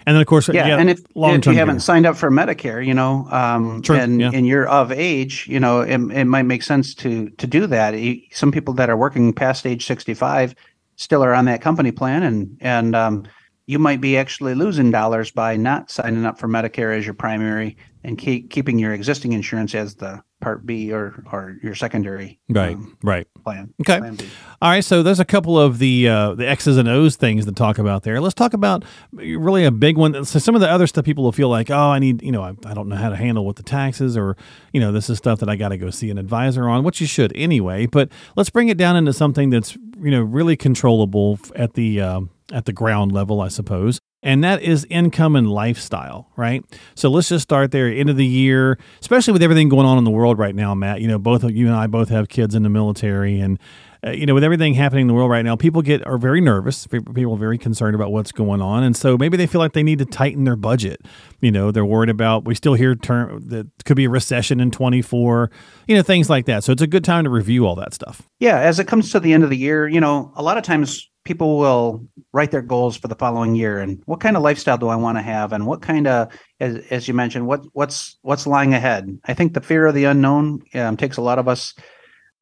And 0.05 0.15
then, 0.15 0.21
of 0.21 0.27
course, 0.27 0.49
yeah. 0.49 0.77
And 0.77 0.89
if, 0.89 0.99
if 1.15 1.45
you 1.45 1.53
haven't 1.53 1.79
signed 1.79 2.05
up 2.05 2.17
for 2.17 2.29
Medicare, 2.29 2.85
you 2.85 2.93
know, 2.93 3.27
um, 3.31 3.81
and 3.89 4.19
yeah. 4.19 4.31
and 4.33 4.45
you're 4.45 4.67
of 4.67 4.91
age, 4.91 5.47
you 5.47 5.59
know, 5.59 5.81
it, 5.81 5.99
it 6.11 6.25
might 6.25 6.43
make 6.43 6.63
sense 6.63 6.93
to 6.95 7.29
to 7.29 7.47
do 7.47 7.67
that. 7.67 7.95
Some 8.31 8.51
people 8.51 8.73
that 8.75 8.89
are 8.89 8.97
working 8.97 9.33
past 9.33 9.65
age 9.65 9.85
65 9.85 10.55
still 10.95 11.23
are 11.23 11.33
on 11.33 11.45
that 11.45 11.61
company 11.61 11.91
plan, 11.91 12.23
and 12.23 12.57
and 12.59 12.95
um, 12.95 13.23
you 13.65 13.79
might 13.79 14.01
be 14.01 14.17
actually 14.17 14.55
losing 14.55 14.91
dollars 14.91 15.31
by 15.31 15.55
not 15.55 15.89
signing 15.89 16.25
up 16.25 16.37
for 16.37 16.47
Medicare 16.47 16.97
as 16.97 17.05
your 17.05 17.13
primary 17.13 17.77
and 18.03 18.17
keep 18.17 18.49
keeping 18.49 18.77
your 18.77 18.93
existing 18.93 19.31
insurance 19.31 19.73
as 19.73 19.95
the 19.95 20.21
Part 20.41 20.65
B 20.65 20.91
or 20.91 21.23
or 21.31 21.55
your 21.63 21.73
secondary 21.73 22.37
right 22.49 22.75
um, 22.75 22.97
right 23.01 23.25
plan. 23.45 23.73
Okay, 23.79 23.99
plan 23.99 24.17
all 24.61 24.71
right. 24.71 24.83
So 24.83 25.01
there's 25.01 25.21
a 25.21 25.25
couple 25.25 25.57
of 25.57 25.79
the 25.79 26.09
uh, 26.09 26.33
the 26.35 26.45
X's 26.45 26.75
and 26.75 26.89
O's 26.89 27.15
things 27.15 27.45
to 27.45 27.53
talk 27.53 27.77
about 27.77 28.03
there. 28.03 28.19
Let's 28.19 28.33
talk 28.33 28.53
about 28.53 28.83
really 29.13 29.63
a 29.63 29.71
big 29.71 29.95
one. 29.95 30.25
So 30.25 30.39
some 30.39 30.53
of 30.53 30.59
the 30.59 30.69
other 30.69 30.85
stuff 30.85 31.05
people 31.05 31.23
will 31.23 31.31
feel 31.31 31.47
like, 31.47 31.71
oh, 31.71 31.91
I 31.91 31.99
need 31.99 32.21
you 32.21 32.33
know 32.33 32.43
I, 32.43 32.55
I 32.65 32.73
don't 32.73 32.89
know 32.89 32.97
how 32.97 33.09
to 33.09 33.15
handle 33.15 33.45
with 33.45 33.55
the 33.55 33.63
taxes 33.63 34.17
or 34.17 34.35
you 34.73 34.81
know 34.81 34.91
this 34.91 35.09
is 35.09 35.17
stuff 35.17 35.39
that 35.39 35.47
I 35.47 35.55
got 35.55 35.69
to 35.69 35.77
go 35.77 35.89
see 35.89 36.09
an 36.09 36.17
advisor 36.17 36.67
on, 36.67 36.83
which 36.83 36.99
you 36.99 37.07
should 37.07 37.31
anyway. 37.37 37.85
But 37.85 38.09
let's 38.35 38.49
bring 38.49 38.67
it 38.67 38.77
down 38.77 38.97
into 38.97 39.13
something 39.13 39.49
that's 39.49 39.77
you 39.97 40.11
know 40.11 40.23
really 40.23 40.57
controllable 40.57 41.39
at 41.55 41.75
the 41.75 42.01
uh, 42.01 42.21
at 42.51 42.65
the 42.65 42.73
ground 42.73 43.11
level, 43.11 43.41
I 43.41 43.47
suppose 43.47 43.99
and 44.23 44.43
that 44.43 44.61
is 44.61 44.87
income 44.89 45.35
and 45.35 45.51
lifestyle, 45.51 46.29
right? 46.37 46.63
So 46.95 47.09
let's 47.09 47.29
just 47.29 47.43
start 47.43 47.71
there. 47.71 47.87
End 47.87 48.09
of 48.09 48.15
the 48.15 48.25
year, 48.25 48.79
especially 49.01 49.33
with 49.33 49.43
everything 49.43 49.67
going 49.67 49.85
on 49.85 49.97
in 49.97 50.05
the 50.05 50.11
world 50.11 50.39
right 50.39 50.55
now, 50.55 50.73
Matt. 50.73 51.01
You 51.01 51.09
know, 51.09 51.19
both 51.19 51.43
of 51.43 51.51
you 51.51 51.67
and 51.67 51.75
I 51.75 51.87
both 51.87 52.09
have 52.09 52.29
kids 52.29 52.55
in 52.55 52.63
the 52.63 52.69
military, 52.69 53.39
and 53.39 53.59
uh, 54.05 54.11
you 54.11 54.25
know, 54.25 54.33
with 54.33 54.43
everything 54.43 54.75
happening 54.75 55.01
in 55.01 55.07
the 55.07 55.13
world 55.13 55.29
right 55.29 55.43
now, 55.43 55.57
people 55.57 55.81
get 55.81 56.05
are 56.07 56.17
very 56.17 56.39
nervous. 56.39 56.87
People 56.87 57.33
are 57.33 57.37
very 57.37 57.57
concerned 57.57 57.95
about 57.95 58.13
what's 58.13 58.31
going 58.31 58.61
on, 58.61 58.83
and 58.83 58.95
so 58.95 59.17
maybe 59.17 59.35
they 59.35 59.45
feel 59.45 59.59
like 59.59 59.73
they 59.73 59.83
need 59.83 59.99
to 59.99 60.05
tighten 60.05 60.45
their 60.45 60.55
budget. 60.55 61.01
You 61.41 61.51
know, 61.51 61.71
they're 61.71 61.85
worried 61.85 62.09
about. 62.09 62.45
We 62.45 62.55
still 62.55 62.75
hear 62.75 62.95
term 62.95 63.41
that 63.49 63.67
could 63.83 63.97
be 63.97 64.05
a 64.05 64.09
recession 64.09 64.61
in 64.61 64.71
twenty 64.71 65.01
four. 65.01 65.51
You 65.85 65.97
know, 65.97 66.01
things 66.01 66.29
like 66.29 66.45
that. 66.45 66.63
So 66.63 66.71
it's 66.71 66.81
a 66.81 66.87
good 66.87 67.03
time 67.03 67.25
to 67.25 67.29
review 67.29 67.67
all 67.67 67.75
that 67.75 67.93
stuff. 67.93 68.21
Yeah, 68.39 68.59
as 68.59 68.79
it 68.79 68.87
comes 68.87 69.11
to 69.11 69.19
the 69.19 69.33
end 69.33 69.43
of 69.43 69.49
the 69.49 69.57
year, 69.57 69.85
you 69.85 69.99
know, 69.99 70.31
a 70.37 70.43
lot 70.43 70.57
of 70.57 70.63
times 70.63 71.09
people 71.23 71.57
will 71.57 72.05
write 72.33 72.51
their 72.51 72.61
goals 72.61 72.97
for 72.97 73.07
the 73.07 73.15
following 73.15 73.55
year 73.55 73.79
and 73.79 74.01
what 74.05 74.19
kind 74.19 74.35
of 74.35 74.43
lifestyle 74.43 74.77
do 74.77 74.87
I 74.87 74.95
want 74.95 75.17
to 75.17 75.21
have 75.21 75.53
and 75.53 75.65
what 75.65 75.81
kind 75.81 76.07
of 76.07 76.29
as, 76.59 76.85
as 76.89 77.07
you 77.07 77.13
mentioned 77.13 77.47
what 77.47 77.61
what's 77.73 78.17
what's 78.21 78.47
lying 78.47 78.73
ahead? 78.73 79.19
I 79.25 79.33
think 79.33 79.53
the 79.53 79.61
fear 79.61 79.85
of 79.85 79.95
the 79.95 80.05
unknown 80.05 80.63
um, 80.73 80.97
takes 80.97 81.17
a 81.17 81.21
lot 81.21 81.39
of 81.39 81.47
us 81.47 81.73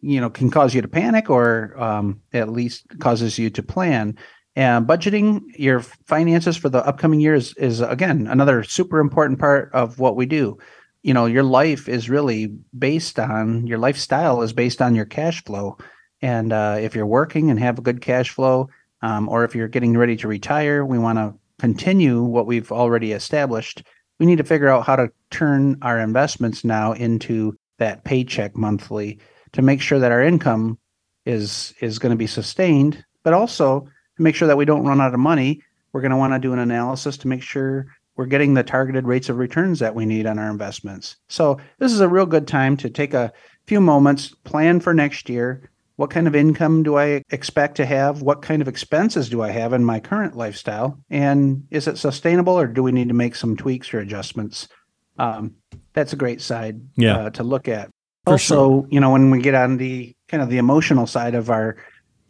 you 0.02 0.20
know 0.20 0.30
can 0.30 0.50
cause 0.50 0.74
you 0.74 0.82
to 0.82 0.88
panic 0.88 1.30
or 1.30 1.80
um, 1.82 2.22
at 2.34 2.50
least 2.50 2.86
causes 3.00 3.38
you 3.38 3.50
to 3.52 3.64
plan. 3.64 4.18
And 4.56 4.86
budgeting 4.86 5.42
your 5.56 5.80
finances 5.80 6.58
for 6.58 6.68
the 6.68 6.86
upcoming 6.86 7.22
years 7.22 7.54
is 7.56 7.80
again 7.80 8.28
another 8.28 8.64
super 8.64 9.00
important 9.00 9.40
part 9.40 9.70
of 9.74 10.00
what 10.00 10.16
we 10.16 10.26
do. 10.26 10.58
You 11.04 11.14
know 11.14 11.26
your 11.26 11.44
life 11.44 11.88
is 11.88 12.10
really 12.10 12.48
based 12.78 13.20
on 13.20 13.68
your 13.68 13.78
lifestyle 13.78 14.42
is 14.42 14.54
based 14.54 14.82
on 14.82 14.96
your 14.96 15.06
cash 15.06 15.44
flow 15.44 15.78
and 16.22 16.54
uh, 16.54 16.78
if 16.80 16.96
you're 16.96 17.06
working 17.06 17.50
and 17.50 17.60
have 17.60 17.80
a 17.80 17.82
good 17.82 18.02
cash 18.02 18.30
flow, 18.30 18.70
um, 19.02 19.28
or 19.28 19.44
if 19.44 19.56
you're 19.56 19.68
getting 19.68 19.98
ready 19.98 20.16
to 20.18 20.28
retire, 20.28 20.86
we 20.86 21.00
want 21.00 21.18
to 21.18 21.34
continue 21.60 22.22
what 22.22 22.46
we've 22.46 22.72
already 22.72 23.12
established. 23.12 23.84
We 24.20 24.26
need 24.26 24.38
to 24.38 24.44
figure 24.44 24.70
out 24.70 24.86
how 24.86 24.96
to 24.96 25.12
turn 25.32 25.78
our 25.82 26.00
investments 26.00 26.64
now 26.64 26.94
into 26.94 27.58
that 27.80 28.04
paycheck 28.04 28.56
monthly 28.56 29.20
to 29.54 29.62
make 29.62 29.82
sure 29.82 30.00
that 30.00 30.12
our 30.12 30.22
income 30.22 30.78
is 31.26 31.74
is 31.82 32.00
going 32.00 32.12
to 32.12 32.18
be 32.18 32.28
sustained, 32.28 33.04
but 33.24 33.34
also 33.34 33.82
to 34.18 34.24
make 34.24 34.36
sure 34.36 34.48
that 34.48 34.58
we 34.58 34.66
don't 34.66 34.86
run 34.86 35.02
out 35.02 35.14
of 35.14 35.20
money. 35.20 35.62
We're 35.94 36.02
going 36.02 36.12
to 36.12 36.18
want 36.18 36.34
to 36.34 36.40
do 36.40 36.54
an 36.54 36.60
analysis 36.60 37.18
to 37.18 37.28
make 37.28 37.42
sure 37.42 37.88
we're 38.16 38.26
getting 38.26 38.54
the 38.54 38.64
targeted 38.64 39.08
rates 39.08 39.30
of 39.30 39.38
returns 39.38 39.80
that 39.80 39.96
we 39.96 40.06
need 40.06 40.26
on 40.26 40.38
our 40.38 40.50
investments. 40.50 41.18
So 41.28 41.60
this 41.80 41.92
is 41.92 42.02
a 42.02 42.10
real 42.10 42.26
good 42.26 42.48
time 42.48 42.78
to 42.78 42.90
take 42.90 43.14
a 43.14 43.34
few 43.66 43.82
moments, 43.82 44.30
plan 44.44 44.80
for 44.80 44.94
next 44.94 45.30
year, 45.30 45.72
what 46.02 46.10
kind 46.10 46.28
of 46.28 46.34
income 46.34 46.82
do 46.82 46.98
I 46.98 47.22
expect 47.30 47.78
to 47.78 47.86
have? 47.86 48.24
What 48.24 48.42
kind 48.42 48.60
of 48.60 48.68
expenses 48.68 49.30
do 49.30 49.44
I 49.44 49.52
have 49.52 49.72
in 49.72 49.86
my 49.86 50.00
current 50.00 50.36
lifestyle? 50.36 50.98
And 51.12 51.68
is 51.70 51.88
it 51.88 52.00
sustainable 52.00 52.60
or 52.60 52.66
do 52.66 52.82
we 52.82 52.92
need 52.92 53.10
to 53.10 53.14
make 53.14 53.36
some 53.36 53.56
tweaks 53.56 53.94
or 53.94 54.00
adjustments? 54.00 54.68
Um, 55.20 55.58
that's 55.94 56.12
a 56.12 56.16
great 56.16 56.42
side 56.42 56.82
yeah. 56.96 57.18
uh, 57.18 57.30
to 57.30 57.44
look 57.44 57.68
at. 57.68 57.92
For 58.26 58.32
also, 58.32 58.82
sure. 58.82 58.88
you 58.90 59.00
know, 59.00 59.12
when 59.12 59.30
we 59.30 59.44
get 59.44 59.54
on 59.54 59.78
the 59.78 60.16
kind 60.28 60.42
of 60.42 60.50
the 60.50 60.58
emotional 60.58 61.06
side 61.06 61.36
of 61.36 61.52
our 61.52 61.78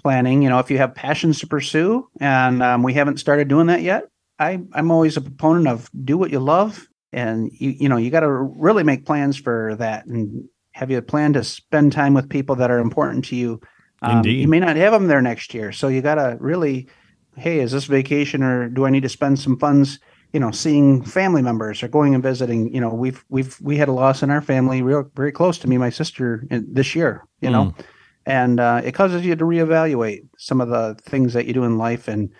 planning, 0.03 0.41
you 0.41 0.49
know, 0.49 0.59
if 0.59 0.69
you 0.69 0.77
have 0.77 0.93
passions 0.93 1.39
to 1.39 1.47
pursue 1.47 2.09
and 2.19 2.61
um, 2.61 2.83
we 2.83 2.93
haven't 2.93 3.21
started 3.21 3.47
doing 3.47 3.67
that 3.67 3.83
yet, 3.83 4.03
I, 4.37 4.59
I'm 4.73 4.91
always 4.91 5.15
a 5.15 5.21
proponent 5.21 5.69
of 5.69 5.89
do 6.03 6.17
what 6.17 6.29
you 6.29 6.41
love, 6.41 6.85
and 7.13 7.49
you 7.53 7.69
you 7.69 7.87
know 7.87 7.95
you 7.95 8.09
got 8.09 8.21
to 8.21 8.31
really 8.31 8.83
make 8.83 9.05
plans 9.05 9.37
for 9.37 9.75
that, 9.75 10.07
and 10.07 10.49
have 10.73 10.91
you 10.91 10.97
a 10.97 11.01
plan 11.01 11.33
to 11.33 11.43
spend 11.43 11.91
time 11.91 12.13
with 12.13 12.29
people 12.29 12.55
that 12.55 12.71
are 12.71 12.79
important 12.79 13.25
to 13.25 13.35
you. 13.35 13.61
Um, 14.01 14.17
Indeed. 14.17 14.41
You 14.41 14.47
may 14.47 14.59
not 14.59 14.75
have 14.77 14.93
them 14.93 15.07
there 15.07 15.21
next 15.21 15.53
year, 15.53 15.71
so 15.71 15.87
you 15.87 16.01
got 16.01 16.15
to 16.15 16.37
really, 16.39 16.87
hey, 17.35 17.59
is 17.59 17.71
this 17.71 17.85
vacation 17.85 18.41
or 18.41 18.69
do 18.69 18.85
I 18.85 18.89
need 18.89 19.03
to 19.03 19.09
spend 19.09 19.39
some 19.39 19.59
funds? 19.59 19.99
You 20.33 20.39
know, 20.39 20.51
seeing 20.51 21.03
family 21.03 21.41
members 21.41 21.83
or 21.83 21.89
going 21.89 22.15
and 22.15 22.23
visiting. 22.23 22.73
You 22.73 22.79
know, 22.79 22.93
we've 22.93 23.23
we've 23.29 23.59
we 23.61 23.75
had 23.77 23.89
a 23.89 23.93
loss 23.93 24.23
in 24.23 24.31
our 24.31 24.41
family, 24.41 24.81
real 24.81 25.11
very 25.13 25.31
close 25.31 25.57
to 25.59 25.67
me, 25.67 25.77
my 25.77 25.89
sister, 25.89 26.47
in, 26.49 26.65
this 26.71 26.95
year. 26.95 27.27
You 27.41 27.49
know, 27.49 27.75
and 28.25 28.59
uh, 28.59 28.81
it 28.83 28.93
causes 28.93 29.25
you 29.25 29.35
to 29.35 29.43
reevaluate 29.43 30.27
some 30.37 30.61
of 30.61 30.69
the 30.69 30.95
things 31.03 31.33
that 31.33 31.45
you 31.45 31.53
do 31.53 31.63
in 31.63 31.77
life 31.77 32.07
and 32.07 32.31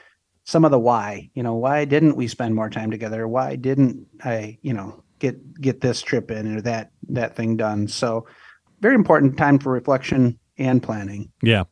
some 0.44 0.66
of 0.66 0.72
the 0.72 0.80
why 0.80 1.30
you 1.34 1.44
know 1.44 1.56
why 1.56 1.86
didn't 1.86 2.16
we 2.16 2.28
spend 2.28 2.56
more 2.56 2.70
time 2.70 2.92
together 2.92 3.28
why 3.28 3.56
didn't 3.56 4.08
i 4.24 4.58
you 4.62 4.74
know 4.74 5.01
get 5.22 5.62
get 5.62 5.80
this 5.80 6.02
trip 6.02 6.32
in 6.32 6.58
or 6.58 6.62
that 6.62 6.92
that 7.08 7.36
thing 7.36 7.56
done 7.56 7.88
so 7.88 8.26
very 8.82 8.96
important 8.96 9.38
time 9.38 9.60
for 9.60 9.72
reflection 9.72 10.38
and 10.58 10.84
planning 10.84 11.32
Yeah. 11.42 11.64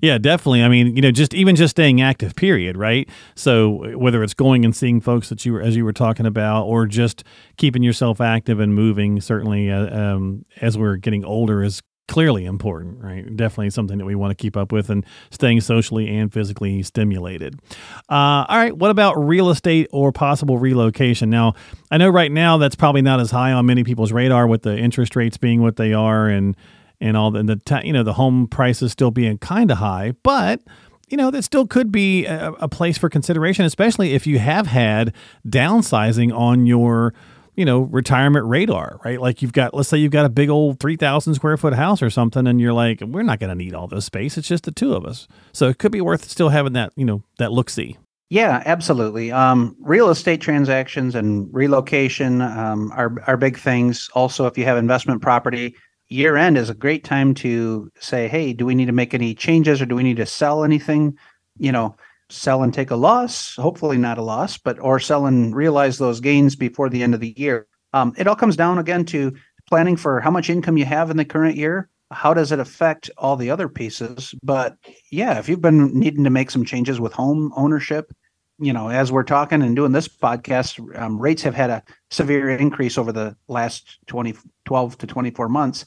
Yeah, 0.00 0.18
definitely. 0.18 0.62
I 0.62 0.68
mean, 0.68 0.96
you 0.96 1.02
know, 1.02 1.10
just 1.10 1.34
even 1.34 1.54
just 1.54 1.72
staying 1.72 2.00
active, 2.00 2.34
period, 2.34 2.76
right? 2.76 3.08
So 3.36 3.96
whether 3.96 4.22
it's 4.22 4.34
going 4.34 4.64
and 4.64 4.74
seeing 4.74 5.00
folks 5.00 5.28
that 5.28 5.44
you 5.44 5.52
were, 5.52 5.60
as 5.60 5.76
you 5.76 5.84
were 5.84 5.92
talking 5.92 6.26
about, 6.26 6.64
or 6.64 6.86
just 6.86 7.22
keeping 7.58 7.82
yourself 7.82 8.20
active 8.20 8.60
and 8.60 8.74
moving, 8.74 9.20
certainly 9.20 9.70
uh, 9.70 9.96
um, 9.96 10.44
as 10.60 10.78
we're 10.78 10.96
getting 10.96 11.24
older 11.24 11.62
is 11.62 11.82
clearly 12.08 12.46
important, 12.46 13.02
right? 13.02 13.36
Definitely 13.36 13.70
something 13.70 13.98
that 13.98 14.04
we 14.04 14.14
want 14.14 14.30
to 14.30 14.34
keep 14.34 14.56
up 14.56 14.72
with 14.72 14.90
and 14.90 15.04
staying 15.30 15.60
socially 15.60 16.08
and 16.08 16.32
physically 16.32 16.82
stimulated. 16.82 17.60
Uh, 18.08 18.44
all 18.48 18.56
right, 18.56 18.76
what 18.76 18.90
about 18.90 19.14
real 19.14 19.50
estate 19.50 19.86
or 19.92 20.10
possible 20.10 20.58
relocation? 20.58 21.30
Now, 21.30 21.54
I 21.90 21.98
know 21.98 22.08
right 22.08 22.32
now 22.32 22.56
that's 22.56 22.74
probably 22.74 23.02
not 23.02 23.20
as 23.20 23.30
high 23.30 23.52
on 23.52 23.66
many 23.66 23.84
people's 23.84 24.10
radar 24.10 24.46
with 24.46 24.62
the 24.62 24.76
interest 24.76 25.14
rates 25.14 25.36
being 25.36 25.62
what 25.62 25.76
they 25.76 25.92
are 25.92 26.26
and 26.28 26.56
and 27.00 27.16
all 27.16 27.30
the, 27.30 27.38
and 27.38 27.48
the 27.48 27.80
you 27.84 27.92
know 27.92 28.02
the 28.02 28.14
home 28.14 28.48
prices 28.48 28.90
still 28.90 29.10
being 29.10 29.38
kind 29.38 29.70
of 29.70 29.78
high, 29.78 30.14
but 30.22 30.60
you 31.08 31.16
know 31.16 31.30
that 31.30 31.42
still 31.42 31.66
could 31.66 31.92
be 31.92 32.26
a, 32.26 32.52
a 32.52 32.68
place 32.68 32.98
for 32.98 33.08
consideration, 33.08 33.64
especially 33.64 34.14
if 34.14 34.26
you 34.26 34.38
have 34.38 34.66
had 34.66 35.14
downsizing 35.46 36.36
on 36.36 36.66
your 36.66 37.14
you 37.58 37.64
know 37.64 37.80
retirement 37.80 38.46
radar, 38.46 39.00
right? 39.04 39.20
Like 39.20 39.42
you've 39.42 39.52
got 39.52 39.74
let's 39.74 39.88
say 39.88 39.98
you've 39.98 40.12
got 40.12 40.24
a 40.24 40.28
big 40.28 40.48
old 40.48 40.78
three 40.78 40.94
thousand 40.94 41.34
square 41.34 41.56
foot 41.56 41.74
house 41.74 42.00
or 42.00 42.08
something, 42.08 42.46
and 42.46 42.60
you're 42.60 42.72
like, 42.72 43.00
we're 43.00 43.24
not 43.24 43.40
going 43.40 43.50
to 43.50 43.56
need 43.56 43.74
all 43.74 43.88
this 43.88 44.04
space. 44.04 44.38
It's 44.38 44.46
just 44.46 44.62
the 44.62 44.70
two 44.70 44.94
of 44.94 45.04
us, 45.04 45.26
so 45.52 45.66
it 45.68 45.78
could 45.78 45.90
be 45.90 46.00
worth 46.00 46.24
still 46.28 46.50
having 46.50 46.74
that 46.74 46.92
you 46.94 47.04
know 47.04 47.24
that 47.38 47.50
look 47.50 47.68
see. 47.68 47.98
Yeah, 48.30 48.62
absolutely. 48.64 49.32
Um, 49.32 49.74
real 49.80 50.08
estate 50.08 50.40
transactions 50.40 51.16
and 51.16 51.52
relocation 51.52 52.42
um, 52.42 52.92
are 52.94 53.16
are 53.26 53.36
big 53.36 53.58
things. 53.58 54.08
Also, 54.14 54.46
if 54.46 54.56
you 54.56 54.64
have 54.64 54.76
investment 54.76 55.20
property, 55.20 55.74
year 56.06 56.36
end 56.36 56.56
is 56.56 56.70
a 56.70 56.74
great 56.74 57.02
time 57.02 57.34
to 57.34 57.90
say, 57.98 58.28
"Hey, 58.28 58.52
do 58.52 58.66
we 58.66 58.76
need 58.76 58.86
to 58.86 58.92
make 58.92 59.14
any 59.14 59.34
changes, 59.34 59.82
or 59.82 59.86
do 59.86 59.96
we 59.96 60.04
need 60.04 60.18
to 60.18 60.26
sell 60.26 60.62
anything?" 60.62 61.18
You 61.58 61.72
know, 61.72 61.96
sell 62.30 62.62
and 62.62 62.72
take 62.72 62.90
a 62.90 62.96
loss. 62.96 63.56
Hopefully, 63.56 63.96
not 63.96 64.18
a 64.18 64.22
loss, 64.22 64.58
but 64.58 64.78
or 64.80 64.98
sell 65.00 65.26
and 65.26 65.54
realize 65.54 65.98
those 65.98 66.20
gains 66.20 66.56
before 66.56 66.88
the 66.88 67.02
end 67.02 67.14
of 67.14 67.20
the 67.20 67.34
year. 67.36 67.66
Um, 67.92 68.14
it 68.18 68.26
all 68.26 68.36
comes 68.36 68.56
down 68.56 68.78
again 68.78 69.04
to 69.06 69.34
planning 69.68 69.96
for 69.96 70.20
how 70.20 70.30
much 70.30 70.50
income 70.50 70.76
you 70.76 70.84
have 70.84 71.10
in 71.10 71.16
the 71.16 71.24
current 71.24 71.56
year. 71.56 71.88
How 72.10 72.32
does 72.32 72.52
it 72.52 72.58
affect 72.58 73.10
all 73.18 73.36
the 73.36 73.50
other 73.50 73.68
pieces? 73.68 74.34
But 74.42 74.76
yeah, 75.10 75.38
if 75.38 75.48
you've 75.48 75.60
been 75.60 75.98
needing 75.98 76.24
to 76.24 76.30
make 76.30 76.50
some 76.50 76.64
changes 76.64 77.00
with 77.00 77.12
home 77.12 77.52
ownership, 77.54 78.10
you 78.58 78.72
know, 78.72 78.88
as 78.88 79.12
we're 79.12 79.22
talking 79.22 79.62
and 79.62 79.76
doing 79.76 79.92
this 79.92 80.08
podcast, 80.08 80.80
um, 80.98 81.18
rates 81.18 81.42
have 81.42 81.54
had 81.54 81.70
a 81.70 81.82
severe 82.10 82.50
increase 82.50 82.98
over 82.98 83.12
the 83.12 83.36
last 83.46 83.98
20, 84.06 84.34
12 84.64 84.98
to 84.98 85.06
24 85.06 85.48
months. 85.48 85.84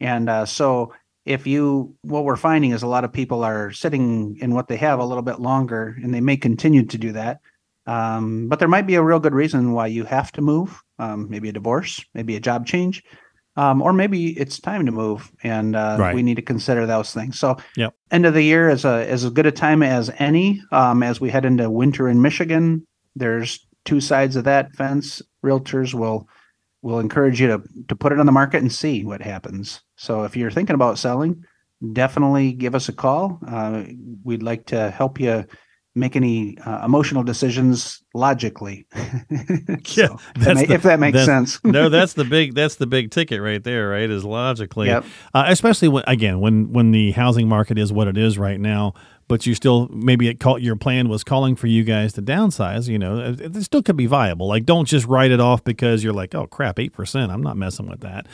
And 0.00 0.28
uh, 0.28 0.46
so, 0.46 0.92
if 1.24 1.46
you, 1.46 1.94
what 2.02 2.24
we're 2.24 2.36
finding 2.36 2.72
is 2.72 2.82
a 2.82 2.86
lot 2.86 3.04
of 3.04 3.12
people 3.12 3.44
are 3.44 3.72
sitting 3.72 4.36
in 4.40 4.54
what 4.54 4.68
they 4.68 4.76
have 4.76 4.98
a 4.98 5.04
little 5.04 5.22
bit 5.22 5.40
longer, 5.40 5.96
and 6.02 6.12
they 6.12 6.20
may 6.20 6.36
continue 6.36 6.84
to 6.84 6.98
do 6.98 7.12
that. 7.12 7.40
Um, 7.86 8.48
but 8.48 8.58
there 8.58 8.68
might 8.68 8.86
be 8.86 8.94
a 8.94 9.02
real 9.02 9.20
good 9.20 9.34
reason 9.34 9.72
why 9.72 9.86
you 9.88 10.04
have 10.04 10.32
to 10.32 10.42
move. 10.42 10.82
Um, 10.98 11.28
maybe 11.28 11.48
a 11.48 11.52
divorce, 11.52 12.04
maybe 12.14 12.36
a 12.36 12.40
job 12.40 12.66
change, 12.66 13.02
um, 13.56 13.82
or 13.82 13.92
maybe 13.92 14.38
it's 14.38 14.58
time 14.60 14.86
to 14.86 14.92
move, 14.92 15.30
and 15.42 15.76
uh, 15.76 15.96
Right. 15.98 16.14
we 16.14 16.22
need 16.22 16.36
to 16.36 16.42
consider 16.42 16.86
those 16.86 17.12
things. 17.12 17.38
So, 17.38 17.56
Yep. 17.76 17.94
end 18.10 18.26
of 18.26 18.34
the 18.34 18.42
year 18.42 18.68
is 18.70 18.84
a 18.84 19.02
is 19.10 19.24
as 19.24 19.30
good 19.32 19.46
a 19.46 19.52
time 19.52 19.82
as 19.82 20.10
any. 20.18 20.62
Um, 20.72 21.02
as 21.02 21.20
we 21.20 21.30
head 21.30 21.44
into 21.44 21.68
winter 21.70 22.08
in 22.08 22.22
Michigan, 22.22 22.86
there's 23.16 23.66
two 23.84 24.00
sides 24.00 24.36
of 24.36 24.44
that 24.44 24.74
fence. 24.74 25.20
Realtors 25.44 25.94
will 25.94 26.28
will 26.84 27.00
encourage 27.00 27.40
you 27.40 27.48
to 27.48 27.62
to 27.88 27.96
put 27.96 28.12
it 28.12 28.20
on 28.20 28.26
the 28.26 28.32
market 28.40 28.58
and 28.62 28.70
see 28.70 29.04
what 29.04 29.22
happens. 29.22 29.80
So 29.96 30.24
if 30.24 30.36
you're 30.36 30.50
thinking 30.52 30.74
about 30.74 30.98
selling, 30.98 31.42
definitely 31.92 32.52
give 32.52 32.74
us 32.74 32.88
a 32.88 32.92
call. 32.92 33.38
Uh, 33.46 33.84
we'd 34.22 34.42
like 34.42 34.66
to 34.66 34.90
help 34.90 35.18
you 35.18 35.44
make 35.96 36.16
any 36.16 36.58
uh, 36.66 36.84
emotional 36.84 37.22
decisions 37.22 38.02
logically. 38.14 38.86
Yeah, 39.96 40.06
So, 40.08 40.14
if, 40.14 40.34
that 40.34 40.44
that's 40.44 40.60
ma- 40.60 40.66
the- 40.66 40.74
if 40.74 40.82
that 40.82 41.00
makes 41.00 41.24
sense. 41.24 41.60
no, 41.64 41.88
that's 41.96 42.14
the 42.14 42.24
big 42.24 42.54
that's 42.54 42.76
the 42.76 42.86
big 42.86 43.10
ticket 43.10 43.40
right 43.40 43.62
there, 43.62 43.88
right? 43.90 44.10
Is 44.10 44.24
logically, 44.24 44.88
Yep. 44.88 45.04
uh, 45.34 45.44
especially 45.48 45.88
when 45.88 46.04
again 46.06 46.40
when 46.40 46.72
when 46.72 46.90
the 46.90 47.12
housing 47.12 47.48
market 47.48 47.78
is 47.78 47.92
what 47.92 48.08
it 48.08 48.18
is 48.18 48.36
right 48.38 48.60
now. 48.60 48.94
But 49.26 49.46
you 49.46 49.54
still 49.54 49.88
maybe 49.88 50.28
it 50.28 50.42
your 50.60 50.76
plan 50.76 51.08
was 51.08 51.24
calling 51.24 51.56
for 51.56 51.66
you 51.66 51.82
guys 51.82 52.12
to 52.14 52.22
downsize. 52.22 52.88
You 52.88 52.98
know, 52.98 53.18
uh, 53.18 53.30
it, 53.38 53.56
it 53.56 53.62
still 53.62 53.82
could 53.82 53.96
be 53.96 54.06
viable. 54.06 54.46
Like, 54.46 54.64
don't 54.66 54.86
just 54.86 55.06
write 55.06 55.30
it 55.30 55.40
off 55.40 55.64
because 55.64 56.04
you're 56.04 56.12
like, 56.12 56.34
oh 56.34 56.46
crap, 56.46 56.78
eight 56.78 56.92
percent. 56.92 57.32
I'm 57.32 57.42
not 57.42 57.56
messing 57.56 57.88
with 57.88 58.00
that. 58.00 58.26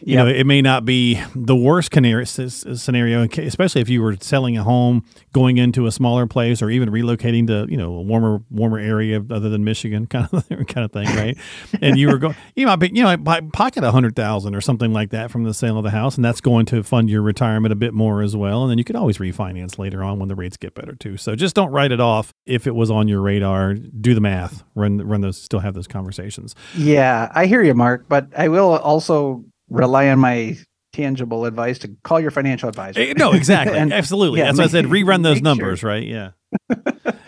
You 0.00 0.14
Yep. 0.14 0.24
know, 0.26 0.30
it 0.32 0.44
may 0.46 0.62
not 0.62 0.84
be 0.84 1.20
the 1.34 1.56
worst 1.56 1.90
canary, 1.90 2.22
s- 2.22 2.38
s- 2.38 2.64
scenario, 2.80 3.22
especially 3.24 3.80
if 3.80 3.88
you 3.88 4.00
were 4.02 4.16
selling 4.20 4.56
a 4.56 4.62
home, 4.62 5.04
going 5.32 5.58
into 5.58 5.86
a 5.86 5.92
smaller 5.92 6.26
place, 6.26 6.62
or 6.62 6.70
even 6.70 6.88
relocating 6.90 7.46
to 7.48 7.66
you 7.68 7.76
know 7.76 7.94
a 7.94 8.02
warmer 8.02 8.40
warmer 8.50 8.78
area 8.78 9.22
other 9.30 9.48
than 9.48 9.64
Michigan, 9.64 10.06
kind 10.10 10.28
of 10.32 10.48
kind 10.48 10.84
of 10.84 10.92
thing, 10.92 11.06
right? 11.16 11.36
and 11.82 11.98
you 11.98 12.08
were 12.08 12.18
going, 12.18 12.34
you 12.56 12.66
might 12.66 12.76
be, 12.76 12.90
you 12.94 13.02
know, 13.02 13.16
po- 13.18 13.48
pocket 13.52 13.82
a 13.84 13.90
hundred 13.90 14.14
thousand 14.14 14.54
or 14.54 14.60
something 14.60 14.92
like 14.92 15.10
that 15.10 15.30
from 15.30 15.44
the 15.44 15.52
sale 15.54 15.78
of 15.78 15.84
the 15.84 15.90
house, 15.90 16.16
and 16.16 16.24
that's 16.24 16.40
going 16.40 16.66
to 16.66 16.82
fund 16.82 17.10
your 17.10 17.22
retirement 17.22 17.72
a 17.72 17.76
bit 17.76 17.92
more 17.94 18.22
as 18.22 18.36
well. 18.36 18.62
And 18.62 18.70
then 18.70 18.78
you 18.78 18.84
could 18.84 18.96
always 18.96 19.18
refinance 19.18 19.78
later 19.78 20.02
on 20.04 20.18
when 20.18 20.28
the 20.28 20.36
rates 20.36 20.56
get 20.56 20.74
better 20.74 20.94
too. 20.94 21.16
So 21.16 21.34
just 21.34 21.54
don't 21.56 21.70
write 21.70 21.90
it 21.92 22.00
off 22.00 22.32
if 22.46 22.66
it 22.66 22.74
was 22.74 22.90
on 22.90 23.08
your 23.08 23.20
radar. 23.20 23.74
Do 23.74 24.14
the 24.14 24.20
math, 24.20 24.62
run 24.74 24.98
run 24.98 25.20
those, 25.22 25.40
still 25.40 25.60
have 25.60 25.74
those 25.74 25.88
conversations. 25.88 26.54
Yeah, 26.76 27.30
I 27.34 27.46
hear 27.46 27.62
you, 27.62 27.74
Mark, 27.74 28.04
but 28.08 28.28
I 28.36 28.48
will 28.48 28.76
also 28.76 29.44
rely 29.68 30.08
on 30.08 30.18
my 30.18 30.56
tangible 30.92 31.44
advice 31.44 31.78
to 31.80 31.88
call 32.02 32.18
your 32.20 32.30
financial 32.30 32.68
advisor. 32.68 33.00
Eh, 33.00 33.12
No, 33.16 33.32
exactly. 33.32 33.78
And- 33.78 33.92
Absolutely. 33.92 34.40
yeah, 34.40 34.46
That's 34.46 34.58
why 34.58 34.64
I 34.64 34.68
said 34.68 34.86
rerun 34.86 35.22
those 35.22 35.40
numbers, 35.42 35.80
sure. 35.80 35.90
right? 35.90 36.02
Yeah. 36.06 36.30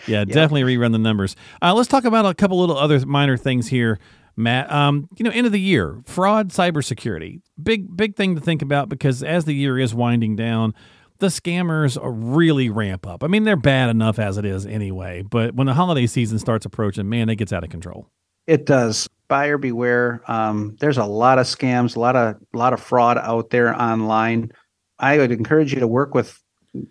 yeah. 0.07 0.25
definitely 0.25 0.63
rerun 0.63 0.91
the 0.91 0.97
numbers. 0.97 1.35
Uh, 1.61 1.73
let's 1.75 1.87
talk 1.87 2.05
about 2.05 2.25
a 2.25 2.33
couple 2.33 2.59
little 2.59 2.77
other 2.77 3.05
minor 3.05 3.37
things 3.37 3.67
here, 3.67 3.99
Matt. 4.35 4.71
Um, 4.71 5.07
you 5.17 5.23
know, 5.23 5.29
end 5.31 5.45
of 5.45 5.53
the 5.53 5.59
year, 5.59 6.01
fraud, 6.05 6.49
cybersecurity. 6.49 7.41
Big, 7.61 7.95
big 7.95 8.15
thing 8.15 8.33
to 8.35 8.41
think 8.41 8.61
about 8.63 8.89
because 8.89 9.21
as 9.21 9.45
the 9.45 9.53
year 9.53 9.77
is 9.77 9.93
winding 9.93 10.35
down, 10.35 10.73
the 11.19 11.27
scammers 11.27 11.99
really 12.01 12.69
ramp 12.71 13.05
up. 13.05 13.23
I 13.23 13.27
mean, 13.27 13.43
they're 13.43 13.55
bad 13.55 13.89
enough 13.91 14.17
as 14.17 14.37
it 14.39 14.45
is 14.45 14.65
anyway, 14.65 15.21
but 15.21 15.53
when 15.53 15.67
the 15.67 15.75
holiday 15.75 16.07
season 16.07 16.39
starts 16.39 16.65
approaching, 16.65 17.07
man, 17.07 17.29
it 17.29 17.35
gets 17.35 17.53
out 17.53 17.63
of 17.63 17.69
control. 17.69 18.07
It 18.47 18.65
does. 18.65 19.07
Buyer 19.31 19.57
beware. 19.57 20.21
Um, 20.27 20.75
there's 20.81 20.97
a 20.97 21.05
lot 21.05 21.39
of 21.39 21.45
scams, 21.47 21.95
a 21.95 21.99
lot 22.01 22.17
of 22.17 22.35
a 22.53 22.57
lot 22.57 22.73
of 22.73 22.81
fraud 22.81 23.17
out 23.17 23.49
there 23.49 23.73
online. 23.81 24.51
I 24.99 25.17
would 25.17 25.31
encourage 25.31 25.73
you 25.73 25.79
to 25.79 25.87
work 25.87 26.13
with 26.13 26.37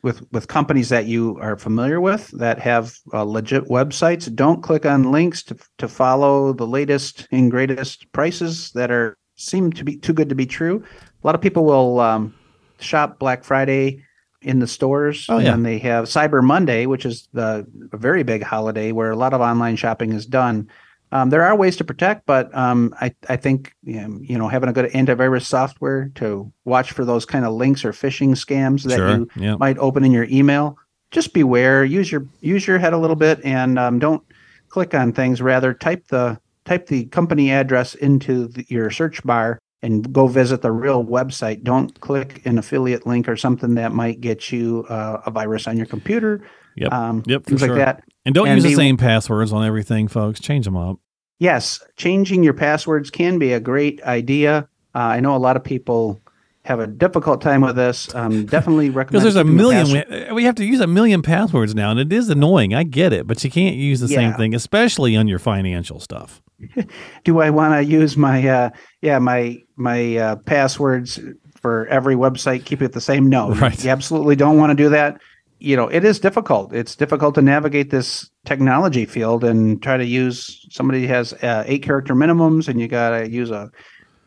with 0.03 0.23
with 0.33 0.49
companies 0.49 0.89
that 0.89 1.05
you 1.05 1.37
are 1.41 1.59
familiar 1.59 2.01
with 2.01 2.31
that 2.39 2.59
have 2.59 2.95
uh, 3.13 3.25
legit 3.25 3.65
websites. 3.69 4.35
Don't 4.35 4.63
click 4.63 4.87
on 4.87 5.13
links 5.13 5.43
to 5.45 5.57
to 5.77 5.87
follow 5.87 6.55
the 6.55 6.67
latest 6.67 7.29
and 7.31 7.51
greatest 7.51 8.11
prices 8.13 8.73
that 8.73 8.91
are 8.91 9.19
seem 9.37 9.71
to 9.73 9.85
be 9.85 9.97
too 9.99 10.15
good 10.15 10.31
to 10.31 10.35
be 10.35 10.47
true. 10.47 10.83
A 11.23 11.27
lot 11.27 11.35
of 11.35 11.43
people 11.43 11.67
will 11.67 12.01
um, 12.01 12.35
shop 12.79 13.19
Black 13.19 13.45
Friday 13.45 14.03
in 14.41 14.61
the 14.61 14.67
stores, 14.67 15.27
Oh, 15.29 15.37
and 15.37 15.45
yeah. 15.45 15.51
then 15.51 15.63
they 15.63 15.79
have 15.79 16.07
Cyber 16.07 16.43
Monday, 16.43 16.87
which 16.87 17.05
is 17.05 17.29
the 17.35 17.67
a 17.93 17.99
very 17.99 18.23
big 18.23 18.43
holiday 18.43 18.93
where 18.93 19.11
a 19.11 19.17
lot 19.25 19.35
of 19.35 19.43
online 19.43 19.77
shopping 19.77 20.15
is 20.15 20.25
done. 20.25 20.69
Um, 21.13 21.31
there 21.31 21.43
are 21.43 21.57
ways 21.57 21.77
to 21.77 21.85
protect, 21.85 22.25
but 22.27 22.55
um, 22.57 22.95
I, 23.01 23.13
I 23.29 23.37
think 23.37 23.75
um, 23.99 24.21
you 24.23 24.39
know 24.39 24.49
having 24.49 24.69
a 24.69 24.73
good 24.73 24.91
antivirus 24.93 25.45
software 25.45 26.11
to 26.17 26.53
watch 26.65 26.93
for 26.93 27.05
those 27.05 27.25
kind 27.25 27.45
of 27.45 27.53
links 27.55 27.85
or 27.85 27.93
phishing 27.93 28.31
scams 28.31 28.85
that 28.85 28.97
Sure. 28.97 29.11
you 29.11 29.29
Yeah. 29.37 29.57
might 29.57 29.79
open 29.79 30.05
in 30.05 30.13
your 30.13 30.27
email. 30.31 30.77
Just 31.11 31.33
beware. 31.35 31.85
Use 31.85 32.13
your 32.13 32.27
use 32.41 32.67
your 32.67 32.79
head 32.79 32.93
a 32.93 32.99
little 32.99 33.17
bit, 33.17 33.41
and 33.45 33.79
um, 33.79 33.99
don't 33.99 34.23
click 34.69 34.95
on 34.95 35.13
things. 35.13 35.43
Rather, 35.43 35.75
type 35.75 36.07
the 36.09 36.39
type 36.65 36.87
the 36.87 37.07
company 37.07 37.51
address 37.51 37.95
into 37.97 38.47
the, 38.47 38.65
your 38.69 38.91
search 38.91 39.23
bar 39.25 39.59
and 39.83 40.13
go 40.13 40.29
visit 40.29 40.63
the 40.63 40.71
real 40.71 41.03
website. 41.05 41.65
Don't 41.65 41.99
click 42.01 42.43
an 42.45 42.59
affiliate 42.59 43.07
link 43.07 43.29
or 43.29 43.35
something 43.37 43.75
that 43.75 43.93
might 43.93 44.21
get 44.21 44.53
you 44.53 44.85
uh, 44.89 45.23
a 45.27 45.31
virus 45.31 45.67
on 45.67 45.77
your 45.79 45.87
computer 45.87 46.43
Yep. 46.77 46.93
um, 46.93 47.23
Yep, 47.27 47.45
things 47.47 47.61
sure. 47.61 47.69
like 47.71 47.79
that. 47.79 48.05
And 48.25 48.35
don't 48.35 48.49
And 48.49 48.57
use 48.57 48.65
the 48.65 48.71
be- 48.71 48.75
same 48.75 48.97
passwords 48.97 49.53
on 49.53 49.65
everything, 49.65 50.09
folks. 50.09 50.41
Change 50.41 50.65
them 50.67 50.77
up. 50.77 50.99
Yes, 51.39 51.83
changing 51.97 52.43
your 52.43 52.53
passwords 52.53 53.11
can 53.11 53.39
be 53.39 53.53
a 53.53 53.61
great 53.61 54.03
idea. 54.03 54.69
Uh, 54.95 54.99
I 54.99 55.21
know 55.21 55.35
a 55.35 55.39
lot 55.39 55.57
of 55.57 55.65
people 55.65 56.21
have 56.67 56.81
a 56.81 56.87
difficult 56.87 57.41
time 57.41 57.63
with 57.63 57.77
this. 57.77 58.15
Um, 58.15 58.45
definitely 58.47 58.91
recommend 58.91 59.23
Because 59.23 59.23
there's 59.23 59.37
a 59.37 59.45
million, 59.45 59.87
we, 59.91 60.33
we 60.35 60.45
have 60.45 60.55
to 60.57 60.65
use 60.67 60.81
a 60.81 60.87
million 60.87 61.23
passwords 61.23 61.75
now, 61.75 61.91
and 61.91 61.99
it 61.99 62.13
is 62.13 62.29
annoying. 62.29 62.75
I 62.75 62.83
get 62.83 63.15
it, 63.15 63.27
but 63.27 63.43
you 63.43 63.51
can't 63.51 63.77
use 63.77 64.01
the 64.01 64.09
same 64.09 64.35
thing, 64.35 64.55
especially 64.55 65.17
on 65.17 65.29
your 65.29 65.39
financial 65.39 65.99
stuff. 65.99 66.43
do 67.25 67.41
I 67.41 67.49
want 67.49 67.73
to 67.75 67.83
use 67.83 68.19
my 68.19 68.47
uh 68.47 68.71
yeah 69.01 69.19
my 69.19 69.57
my 69.77 70.17
uh, 70.19 70.37
passwords 70.37 71.19
for 71.57 71.87
every 71.87 72.15
website 72.15 72.67
keep 72.67 72.83
it 72.83 72.93
the 72.93 73.01
same 73.01 73.31
no 73.31 73.55
Right. 73.55 73.83
you, 73.83 73.89
absolutely 73.91 74.37
don't 74.37 74.59
want 74.59 74.71
to 74.71 74.75
do 74.75 74.91
that 74.91 75.21
you 75.61 75.77
know 75.77 75.89
it 75.89 76.05
is 76.05 76.19
difficult 76.19 76.73
it's 76.73 76.97
difficult 76.97 77.35
to 77.35 77.43
navigate 77.43 77.91
this 77.91 78.31
technology 78.45 79.05
field 79.05 79.45
and 79.45 79.83
try 79.83 79.97
to 79.97 80.07
use 80.07 80.67
somebody 80.71 81.07
has 81.07 81.33
uh, 81.35 81.65
eight 81.67 81.83
character 81.83 82.15
minimums 82.15 82.69
and 82.69 82.81
you 82.81 82.89
got 82.89 83.11
to 83.11 83.31
use 83.31 83.51
a 83.51 83.71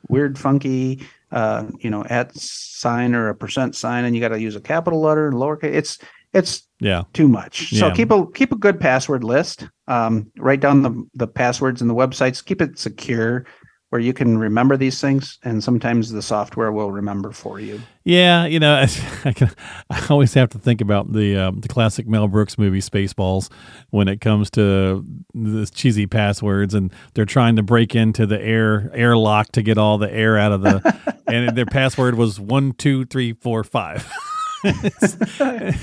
weird 0.10 0.38
funky 0.38 1.02
uh 1.32 1.66
you 1.80 1.90
know 1.90 2.04
at 2.06 2.34
sign 2.36 3.16
or 3.16 3.30
a 3.30 3.36
percent 3.36 3.76
sign 3.76 4.06
and 4.06 4.16
you 4.16 4.22
got 4.22 4.30
to 4.30 4.40
use 4.40 4.56
a 4.56 4.62
capital 4.62 5.02
letter 5.02 5.28
and 5.28 5.36
lowercase 5.36 5.74
it's 5.74 5.98
it's 6.34 6.68
Yeah. 6.80 7.04
too 7.14 7.28
much. 7.28 7.70
So 7.78 7.88
Yeah. 7.88 7.94
keep 7.94 8.12
a 8.12 8.26
keep 8.34 8.52
a 8.52 8.58
good 8.58 8.80
password 8.80 9.24
list. 9.24 9.68
Um, 9.88 10.32
write 10.38 10.60
down 10.60 10.82
the 10.82 11.08
the 11.14 11.28
passwords 11.28 11.80
and 11.80 11.90
the 11.90 11.96
websites. 11.96 12.44
Keep 12.44 12.62
it 12.62 12.80
secure, 12.80 13.46
where 13.94 14.00
you 14.00 14.12
can 14.12 14.40
remember 14.40 14.76
these 14.76 15.00
things, 15.00 15.38
and 15.44 15.64
sometimes 15.64 16.12
the 16.12 16.24
software 16.24 16.72
will 16.72 16.92
remember 16.92 17.32
for 17.32 17.60
you. 17.60 17.80
Yeah, 18.04 18.48
you 18.48 18.60
know, 18.60 18.74
I, 19.24 19.34
can, 19.34 19.52
I 19.88 20.04
always 20.10 20.34
have 20.34 20.50
to 20.50 20.58
think 20.58 20.82
about 20.82 21.14
the 21.14 21.38
um, 21.38 21.60
the 21.60 21.68
classic 21.68 22.08
Mel 22.08 22.28
Brooks 22.28 22.58
movie 22.58 22.80
Spaceballs 22.80 23.52
when 23.92 24.08
it 24.08 24.20
comes 24.20 24.50
to 24.52 25.06
the 25.36 25.70
cheesy 25.72 26.08
passwords, 26.08 26.74
and 26.74 26.92
they're 27.14 27.24
trying 27.26 27.56
to 27.58 27.62
break 27.62 27.94
into 27.94 28.26
the 28.26 28.42
air 28.42 28.90
airlock 28.96 29.52
to 29.52 29.62
get 29.62 29.78
all 29.78 30.00
the 30.00 30.12
air 30.12 30.40
out 30.40 30.54
of 30.54 30.64
the, 30.64 31.16
and 31.28 31.56
their 31.56 31.68
password 31.68 32.16
was 32.16 32.40
one 32.40 32.74
two 32.74 33.06
three 33.06 33.34
four 33.34 33.64
five. 33.64 34.12
it's, 34.64 35.18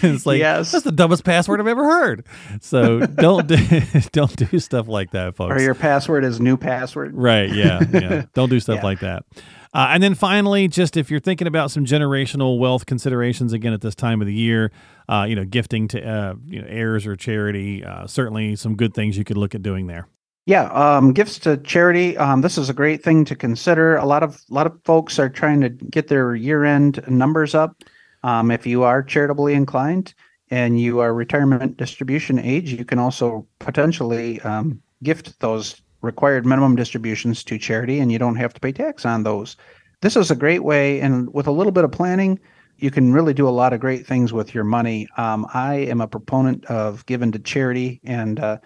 it's 0.02 0.26
like 0.26 0.38
Yes. 0.38 0.72
that's 0.72 0.84
the 0.84 0.92
dumbest 0.92 1.24
password 1.24 1.60
I've 1.60 1.66
ever 1.66 1.84
heard. 1.84 2.26
So 2.60 3.00
don't 3.00 3.46
do, 3.46 3.56
don't 4.12 4.34
do 4.50 4.58
stuff 4.58 4.88
like 4.88 5.10
that, 5.12 5.36
folks. 5.36 5.54
Or 5.54 5.60
your 5.62 5.74
password 5.74 6.24
is 6.24 6.40
new 6.40 6.56
password. 6.56 7.14
Right. 7.14 7.50
Yeah. 7.52 7.80
Yeah. 7.92 8.24
Don't 8.34 8.48
do 8.50 8.60
stuff 8.60 8.76
Yeah. 8.76 8.84
like 8.84 9.00
that. 9.00 9.24
Uh, 9.72 9.88
and 9.90 10.02
then 10.02 10.14
finally, 10.16 10.66
just 10.66 10.96
if 10.96 11.10
you're 11.12 11.20
thinking 11.20 11.46
about 11.46 11.70
some 11.70 11.84
generational 11.84 12.58
wealth 12.58 12.86
considerations 12.86 13.52
again 13.52 13.72
at 13.72 13.80
this 13.80 13.94
time 13.94 14.20
of 14.20 14.26
the 14.26 14.34
year, 14.34 14.72
uh, 15.08 15.24
you 15.28 15.36
know, 15.36 15.44
gifting 15.44 15.86
to 15.88 16.02
uh, 16.04 16.34
you 16.44 16.60
know 16.60 16.66
heirs 16.68 17.06
or 17.06 17.14
charity, 17.14 17.84
uh, 17.84 18.04
certainly 18.06 18.56
some 18.56 18.74
good 18.74 18.94
things 18.94 19.16
you 19.16 19.22
could 19.22 19.36
look 19.36 19.54
at 19.54 19.62
doing 19.62 19.86
there. 19.86 20.08
Yeah, 20.46 20.64
um, 20.72 21.12
gifts 21.12 21.38
to 21.40 21.56
charity. 21.58 22.16
Um, 22.16 22.40
this 22.40 22.58
is 22.58 22.68
a 22.68 22.74
great 22.74 23.04
thing 23.04 23.24
to 23.26 23.36
consider. 23.36 23.94
A 23.96 24.04
lot 24.06 24.24
of 24.24 24.40
a 24.50 24.54
lot 24.54 24.66
of 24.66 24.76
folks 24.84 25.20
are 25.20 25.28
trying 25.28 25.60
to 25.60 25.68
get 25.68 26.08
their 26.08 26.34
year 26.34 26.64
end 26.64 27.04
numbers 27.06 27.54
up. 27.54 27.76
Um, 28.22 28.50
if 28.50 28.66
you 28.66 28.82
are 28.82 29.02
charitably 29.02 29.54
inclined 29.54 30.14
and 30.50 30.80
you 30.80 31.00
are 31.00 31.14
retirement 31.14 31.76
distribution 31.76 32.38
age, 32.38 32.72
you 32.72 32.84
can 32.84 32.98
also 32.98 33.46
potentially 33.58 34.40
um, 34.42 34.82
gift 35.02 35.38
those 35.40 35.80
required 36.02 36.46
minimum 36.46 36.76
distributions 36.76 37.44
to 37.44 37.58
charity, 37.58 38.00
and 38.00 38.10
you 38.10 38.18
don't 38.18 38.36
have 38.36 38.54
to 38.54 38.60
pay 38.60 38.72
tax 38.72 39.04
on 39.04 39.22
those. 39.22 39.56
This 40.00 40.16
is 40.16 40.30
a 40.30 40.36
great 40.36 40.64
way, 40.64 41.00
and 41.00 41.32
with 41.32 41.46
a 41.46 41.52
little 41.52 41.72
bit 41.72 41.84
of 41.84 41.92
planning, 41.92 42.40
you 42.78 42.90
can 42.90 43.12
really 43.12 43.34
do 43.34 43.46
a 43.46 43.50
lot 43.50 43.72
of 43.72 43.80
great 43.80 44.06
things 44.06 44.32
with 44.32 44.54
your 44.54 44.64
money. 44.64 45.06
Um, 45.18 45.46
I 45.52 45.74
am 45.74 46.00
a 46.00 46.08
proponent 46.08 46.64
of 46.66 47.04
giving 47.06 47.32
to 47.32 47.38
charity, 47.38 48.00
and 48.04 48.40
uh, 48.40 48.58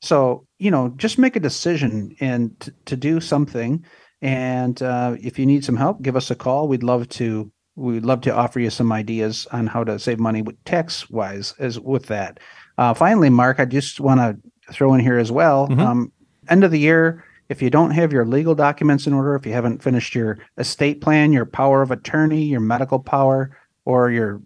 so, 0.00 0.46
you 0.58 0.70
know, 0.70 0.88
just 0.96 1.18
make 1.18 1.36
a 1.36 1.40
decision 1.40 2.16
and 2.20 2.58
t- 2.60 2.72
to 2.86 2.96
do 2.96 3.20
something. 3.20 3.84
And 4.22 4.80
uh, 4.82 5.16
if 5.20 5.38
you 5.38 5.46
need 5.46 5.64
some 5.64 5.76
help, 5.76 6.02
give 6.02 6.16
us 6.16 6.30
a 6.30 6.34
call. 6.34 6.68
We'd 6.68 6.82
love 6.82 7.08
to. 7.10 7.52
We'd 7.78 8.04
love 8.04 8.22
to 8.22 8.34
offer 8.34 8.58
you 8.58 8.70
some 8.70 8.90
ideas 8.90 9.46
on 9.52 9.68
how 9.68 9.84
to 9.84 9.98
save 9.98 10.18
money 10.18 10.42
with 10.42 10.62
tax 10.64 11.08
wise 11.08 11.54
as 11.60 11.78
with 11.78 12.06
that. 12.06 12.40
Uh, 12.76 12.92
finally, 12.92 13.30
Mark, 13.30 13.60
I 13.60 13.64
just 13.64 14.00
want 14.00 14.20
to 14.20 14.36
throw 14.72 14.94
in 14.94 15.00
here 15.00 15.18
as 15.18 15.30
well. 15.30 15.68
Mhm. 15.68 15.78
Um, 15.78 16.12
end 16.48 16.64
of 16.64 16.72
the 16.72 16.78
year, 16.78 17.24
if 17.48 17.62
you 17.62 17.70
don't 17.70 17.92
have 17.92 18.12
your 18.12 18.26
legal 18.26 18.54
documents 18.54 19.06
in 19.06 19.12
order, 19.12 19.34
if 19.34 19.46
you 19.46 19.52
haven't 19.52 19.82
finished 19.82 20.14
your 20.14 20.38
estate 20.58 21.00
plan, 21.00 21.32
your 21.32 21.46
power 21.46 21.80
of 21.80 21.90
attorney, 21.90 22.42
your 22.42 22.60
medical 22.60 22.98
power, 22.98 23.56
or 23.84 24.10
your 24.10 24.42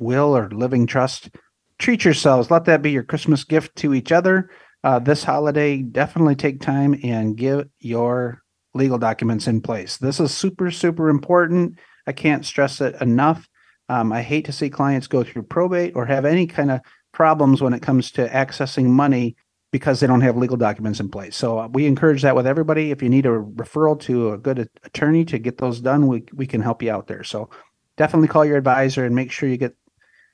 will 0.00 0.36
or 0.36 0.48
living 0.50 0.86
trust, 0.86 1.30
treat 1.78 2.04
yourselves. 2.04 2.50
Let 2.50 2.64
that 2.64 2.82
be 2.82 2.90
your 2.90 3.04
Christmas 3.04 3.44
gift 3.44 3.76
to 3.76 3.94
each 3.94 4.10
other. 4.10 4.50
Uh, 4.82 4.98
this 4.98 5.24
holiday, 5.24 5.82
definitely 5.82 6.34
take 6.34 6.60
time 6.60 6.98
and 7.04 7.36
get 7.36 7.68
your 7.78 8.42
legal 8.74 8.98
documents 8.98 9.46
in 9.46 9.60
place. 9.60 9.98
This 9.98 10.18
is 10.18 10.32
super, 10.32 10.70
super 10.70 11.08
important. 11.08 11.78
I 12.06 12.12
can't 12.12 12.44
stress 12.44 12.80
it 12.80 13.00
enough. 13.00 13.48
Um, 13.88 14.12
I 14.12 14.22
hate 14.22 14.44
to 14.46 14.52
see 14.52 14.70
clients 14.70 15.06
go 15.06 15.22
through 15.22 15.44
probate 15.44 15.94
or 15.94 16.06
have 16.06 16.24
any 16.24 16.46
kind 16.46 16.70
of 16.70 16.80
problems 17.12 17.60
when 17.60 17.74
it 17.74 17.82
comes 17.82 18.10
to 18.12 18.28
accessing 18.28 18.86
money 18.86 19.36
because 19.70 20.00
they 20.00 20.06
don't 20.06 20.20
have 20.20 20.36
legal 20.36 20.56
documents 20.56 21.00
in 21.00 21.08
place. 21.08 21.34
So 21.34 21.58
uh, 21.58 21.68
we 21.68 21.86
encourage 21.86 22.22
that 22.22 22.36
with 22.36 22.46
everybody. 22.46 22.90
If 22.90 23.02
you 23.02 23.08
need 23.08 23.26
a 23.26 23.30
referral 23.30 23.98
to 24.00 24.32
a 24.32 24.38
good 24.38 24.68
attorney 24.84 25.24
to 25.26 25.38
get 25.38 25.58
those 25.58 25.80
done, 25.80 26.06
we 26.06 26.24
we 26.32 26.46
can 26.46 26.60
help 26.60 26.82
you 26.82 26.90
out 26.90 27.06
there. 27.06 27.24
So 27.24 27.48
definitely 27.96 28.28
call 28.28 28.44
your 28.44 28.58
advisor 28.58 29.04
and 29.04 29.14
make 29.14 29.32
sure 29.32 29.48
you 29.48 29.56
get 29.56 29.74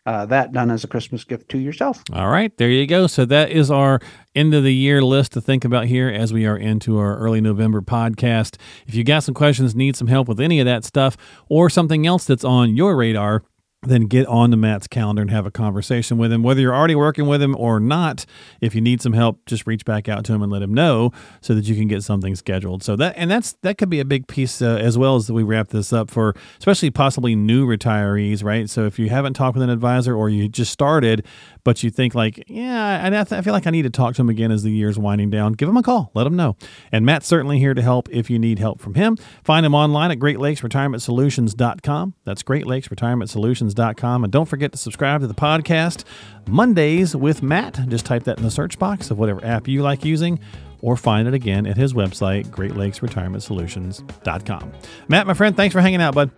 uh, 0.09 0.25
that 0.25 0.53
done 0.53 0.71
as 0.71 0.85
a 0.85 0.89
Christmas 0.89 1.23
gift 1.23 1.51
to 1.51 1.59
yourself. 1.59 2.03
All 2.15 2.31
right, 2.31 2.57
there 2.57 2.71
you 2.71 2.87
go. 2.87 3.07
So 3.07 3.27
that 3.27 3.51
is 3.51 3.71
our 3.71 4.01
end 4.35 4.55
of 4.55 4.65
the 4.65 4.73
year 4.73 5.03
list 5.03 5.33
to 5.33 5.41
think 5.43 5.67
about 5.67 5.85
here 5.85 6.09
as 6.09 6.33
we 6.33 6.47
are 6.47 6.57
into 6.57 6.97
our 6.97 7.19
early 7.19 7.43
November 7.43 7.83
podcast. 7.83 8.57
If 8.87 8.95
you 8.95 9.05
got 9.05 9.23
some 9.23 9.35
questions, 9.35 9.75
need 9.75 9.97
some 9.97 10.07
help 10.07 10.27
with 10.27 10.41
any 10.41 10.61
of 10.61 10.65
that 10.65 10.85
stuff, 10.85 11.19
or 11.51 11.69
something 11.69 12.07
else 12.07 12.25
that's 12.25 12.43
on 12.43 12.75
your 12.75 12.97
radar, 12.97 13.43
then 13.83 14.03
get 14.03 14.27
on 14.27 14.51
to 14.51 14.57
Matt's 14.57 14.89
calendar 14.89 15.23
and 15.23 15.31
have 15.31 15.47
a 15.47 15.53
conversation 15.53 16.19
with 16.19 16.33
him. 16.33 16.43
Whether 16.43 16.61
you're 16.61 16.75
already 16.75 16.97
working 16.97 17.27
with 17.29 17.41
him 17.41 17.55
or 17.57 17.79
not, 17.79 18.27
if 18.61 18.75
you 18.75 18.81
need 18.81 19.01
some 19.01 19.13
help, 19.13 19.45
just 19.47 19.69
reach 19.69 19.85
back 19.85 20.09
out 20.09 20.25
to 20.25 20.33
him 20.33 20.43
and 20.43 20.51
let 20.51 20.63
him 20.63 20.75
know 20.75 21.13
so 21.41 21.55
that 21.55 21.65
you 21.67 21.77
can 21.77 21.87
get 21.87 22.03
something 22.03 22.35
scheduled. 22.35 22.83
So 22.83 22.97
that 22.97 23.15
and 23.17 23.31
that's 23.31 23.55
that 23.63 23.79
could 23.79 23.89
be 23.89 24.01
a 24.01 24.05
big 24.05 24.27
piece 24.27 24.61
uh, 24.61 24.79
as 24.83 24.99
well 24.99 25.15
as 25.15 25.31
we 25.31 25.45
wrap 25.45 25.69
this 25.69 25.93
up 25.93 26.11
for 26.11 26.35
especially 26.59 26.91
possibly 26.91 27.37
new 27.37 27.67
retirees, 27.67 28.43
right? 28.43 28.69
So 28.69 28.85
if 28.85 28.99
you 28.99 29.11
haven't 29.11 29.35
talked 29.35 29.55
with 29.55 29.63
an 29.63 29.71
advisor 29.71 30.15
or 30.15 30.29
you 30.29 30.49
just 30.49 30.73
started, 30.73 31.25
but 31.63 31.83
you 31.85 31.91
think 31.91 32.17
like, 32.17 32.43
yeah, 32.49 33.01
I, 33.05 33.37
I 33.39 33.43
feel 33.43 33.53
like 33.53 33.67
I 33.67 33.71
need 33.71 33.83
to 33.83 33.91
talk 33.91 34.15
to 34.17 34.23
him 34.23 34.29
again 34.29 34.51
as 34.51 34.65
the 34.65 34.73
year's 34.73 34.99
winding 34.99 35.31
down, 35.31 35.53
give 35.53 35.69
him 35.69 35.77
a 35.77 35.83
call, 35.83 36.11
let 36.15 36.27
him 36.27 36.35
know. 36.35 36.57
And 36.91 37.07
Matt's 37.07 37.27
certainly 37.27 37.59
here 37.59 37.75
to 37.75 37.83
help 37.83 38.09
if 38.11 38.29
you 38.29 38.39
need 38.39 38.59
help 38.59 38.81
from 38.81 38.95
him. 38.95 39.17
Find 39.45 39.65
him 39.65 39.75
online 39.75 40.11
at 40.11 40.19
Great 40.19 40.41
Lakes 40.41 40.63
Retirement 40.65 41.03
Solutions.com. 41.03 42.15
That's 42.25 42.43
Great 42.43 42.67
Lakes 42.67 42.91
Retirement 42.91 43.31
Solutions.com. 43.69 44.25
And 44.25 44.33
don't 44.33 44.47
forget 44.47 44.73
to 44.73 44.79
subscribe 44.79 45.21
to 45.21 45.27
the 45.27 45.35
podcast 45.35 46.05
Mondays 46.47 47.15
with 47.15 47.43
Matt. 47.43 47.81
Just 47.89 48.07
type 48.07 48.25
that 48.25 48.39
in 48.39 48.45
the 48.45 48.51
search 48.51 48.79
box 48.79 49.11
of 49.11 49.19
whatever 49.19 49.45
app 49.45 49.69
you 49.69 49.83
like 49.83 50.05
using 50.05 50.41
or 50.81 50.97
find 50.97 51.27
it 51.27 51.35
again 51.35 51.67
at 51.67 51.77
his 51.77 51.93
website, 51.93 52.51
Great 52.51 52.77
Lakes 52.77 53.03
Retirement 53.03 53.43
Solutions.com. 53.43 54.73
Matt, 55.09 55.27
my 55.27 55.35
friend, 55.35 55.57
thanks 55.57 55.73
for 55.73 55.81
hanging 55.81 56.01
out, 56.01 56.15
bud. 56.15 56.31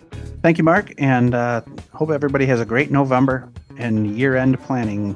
Thank 0.43 0.57
you, 0.57 0.65
Mark, 0.65 0.95
and 0.97 1.35
uh, 1.35 1.61
hope 1.93 2.11
everybody 2.11 2.47
has 2.47 2.59
a 2.59 2.65
great 2.65 2.91
November 2.91 3.51
and 3.77 4.17
year-end 4.17 4.59
planning. 4.61 5.15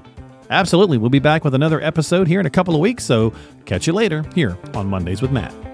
Absolutely. 0.50 0.98
We'll 0.98 1.08
be 1.08 1.20
back 1.20 1.42
with 1.42 1.54
another 1.54 1.80
episode 1.80 2.28
here 2.28 2.38
in 2.38 2.44
a 2.44 2.50
couple 2.50 2.74
of 2.74 2.80
weeks. 2.80 3.02
So 3.02 3.32
catch 3.64 3.86
you 3.86 3.94
later 3.94 4.26
here 4.34 4.58
on 4.74 4.88
Mondays 4.88 5.22
with 5.22 5.32
Matt. 5.32 5.73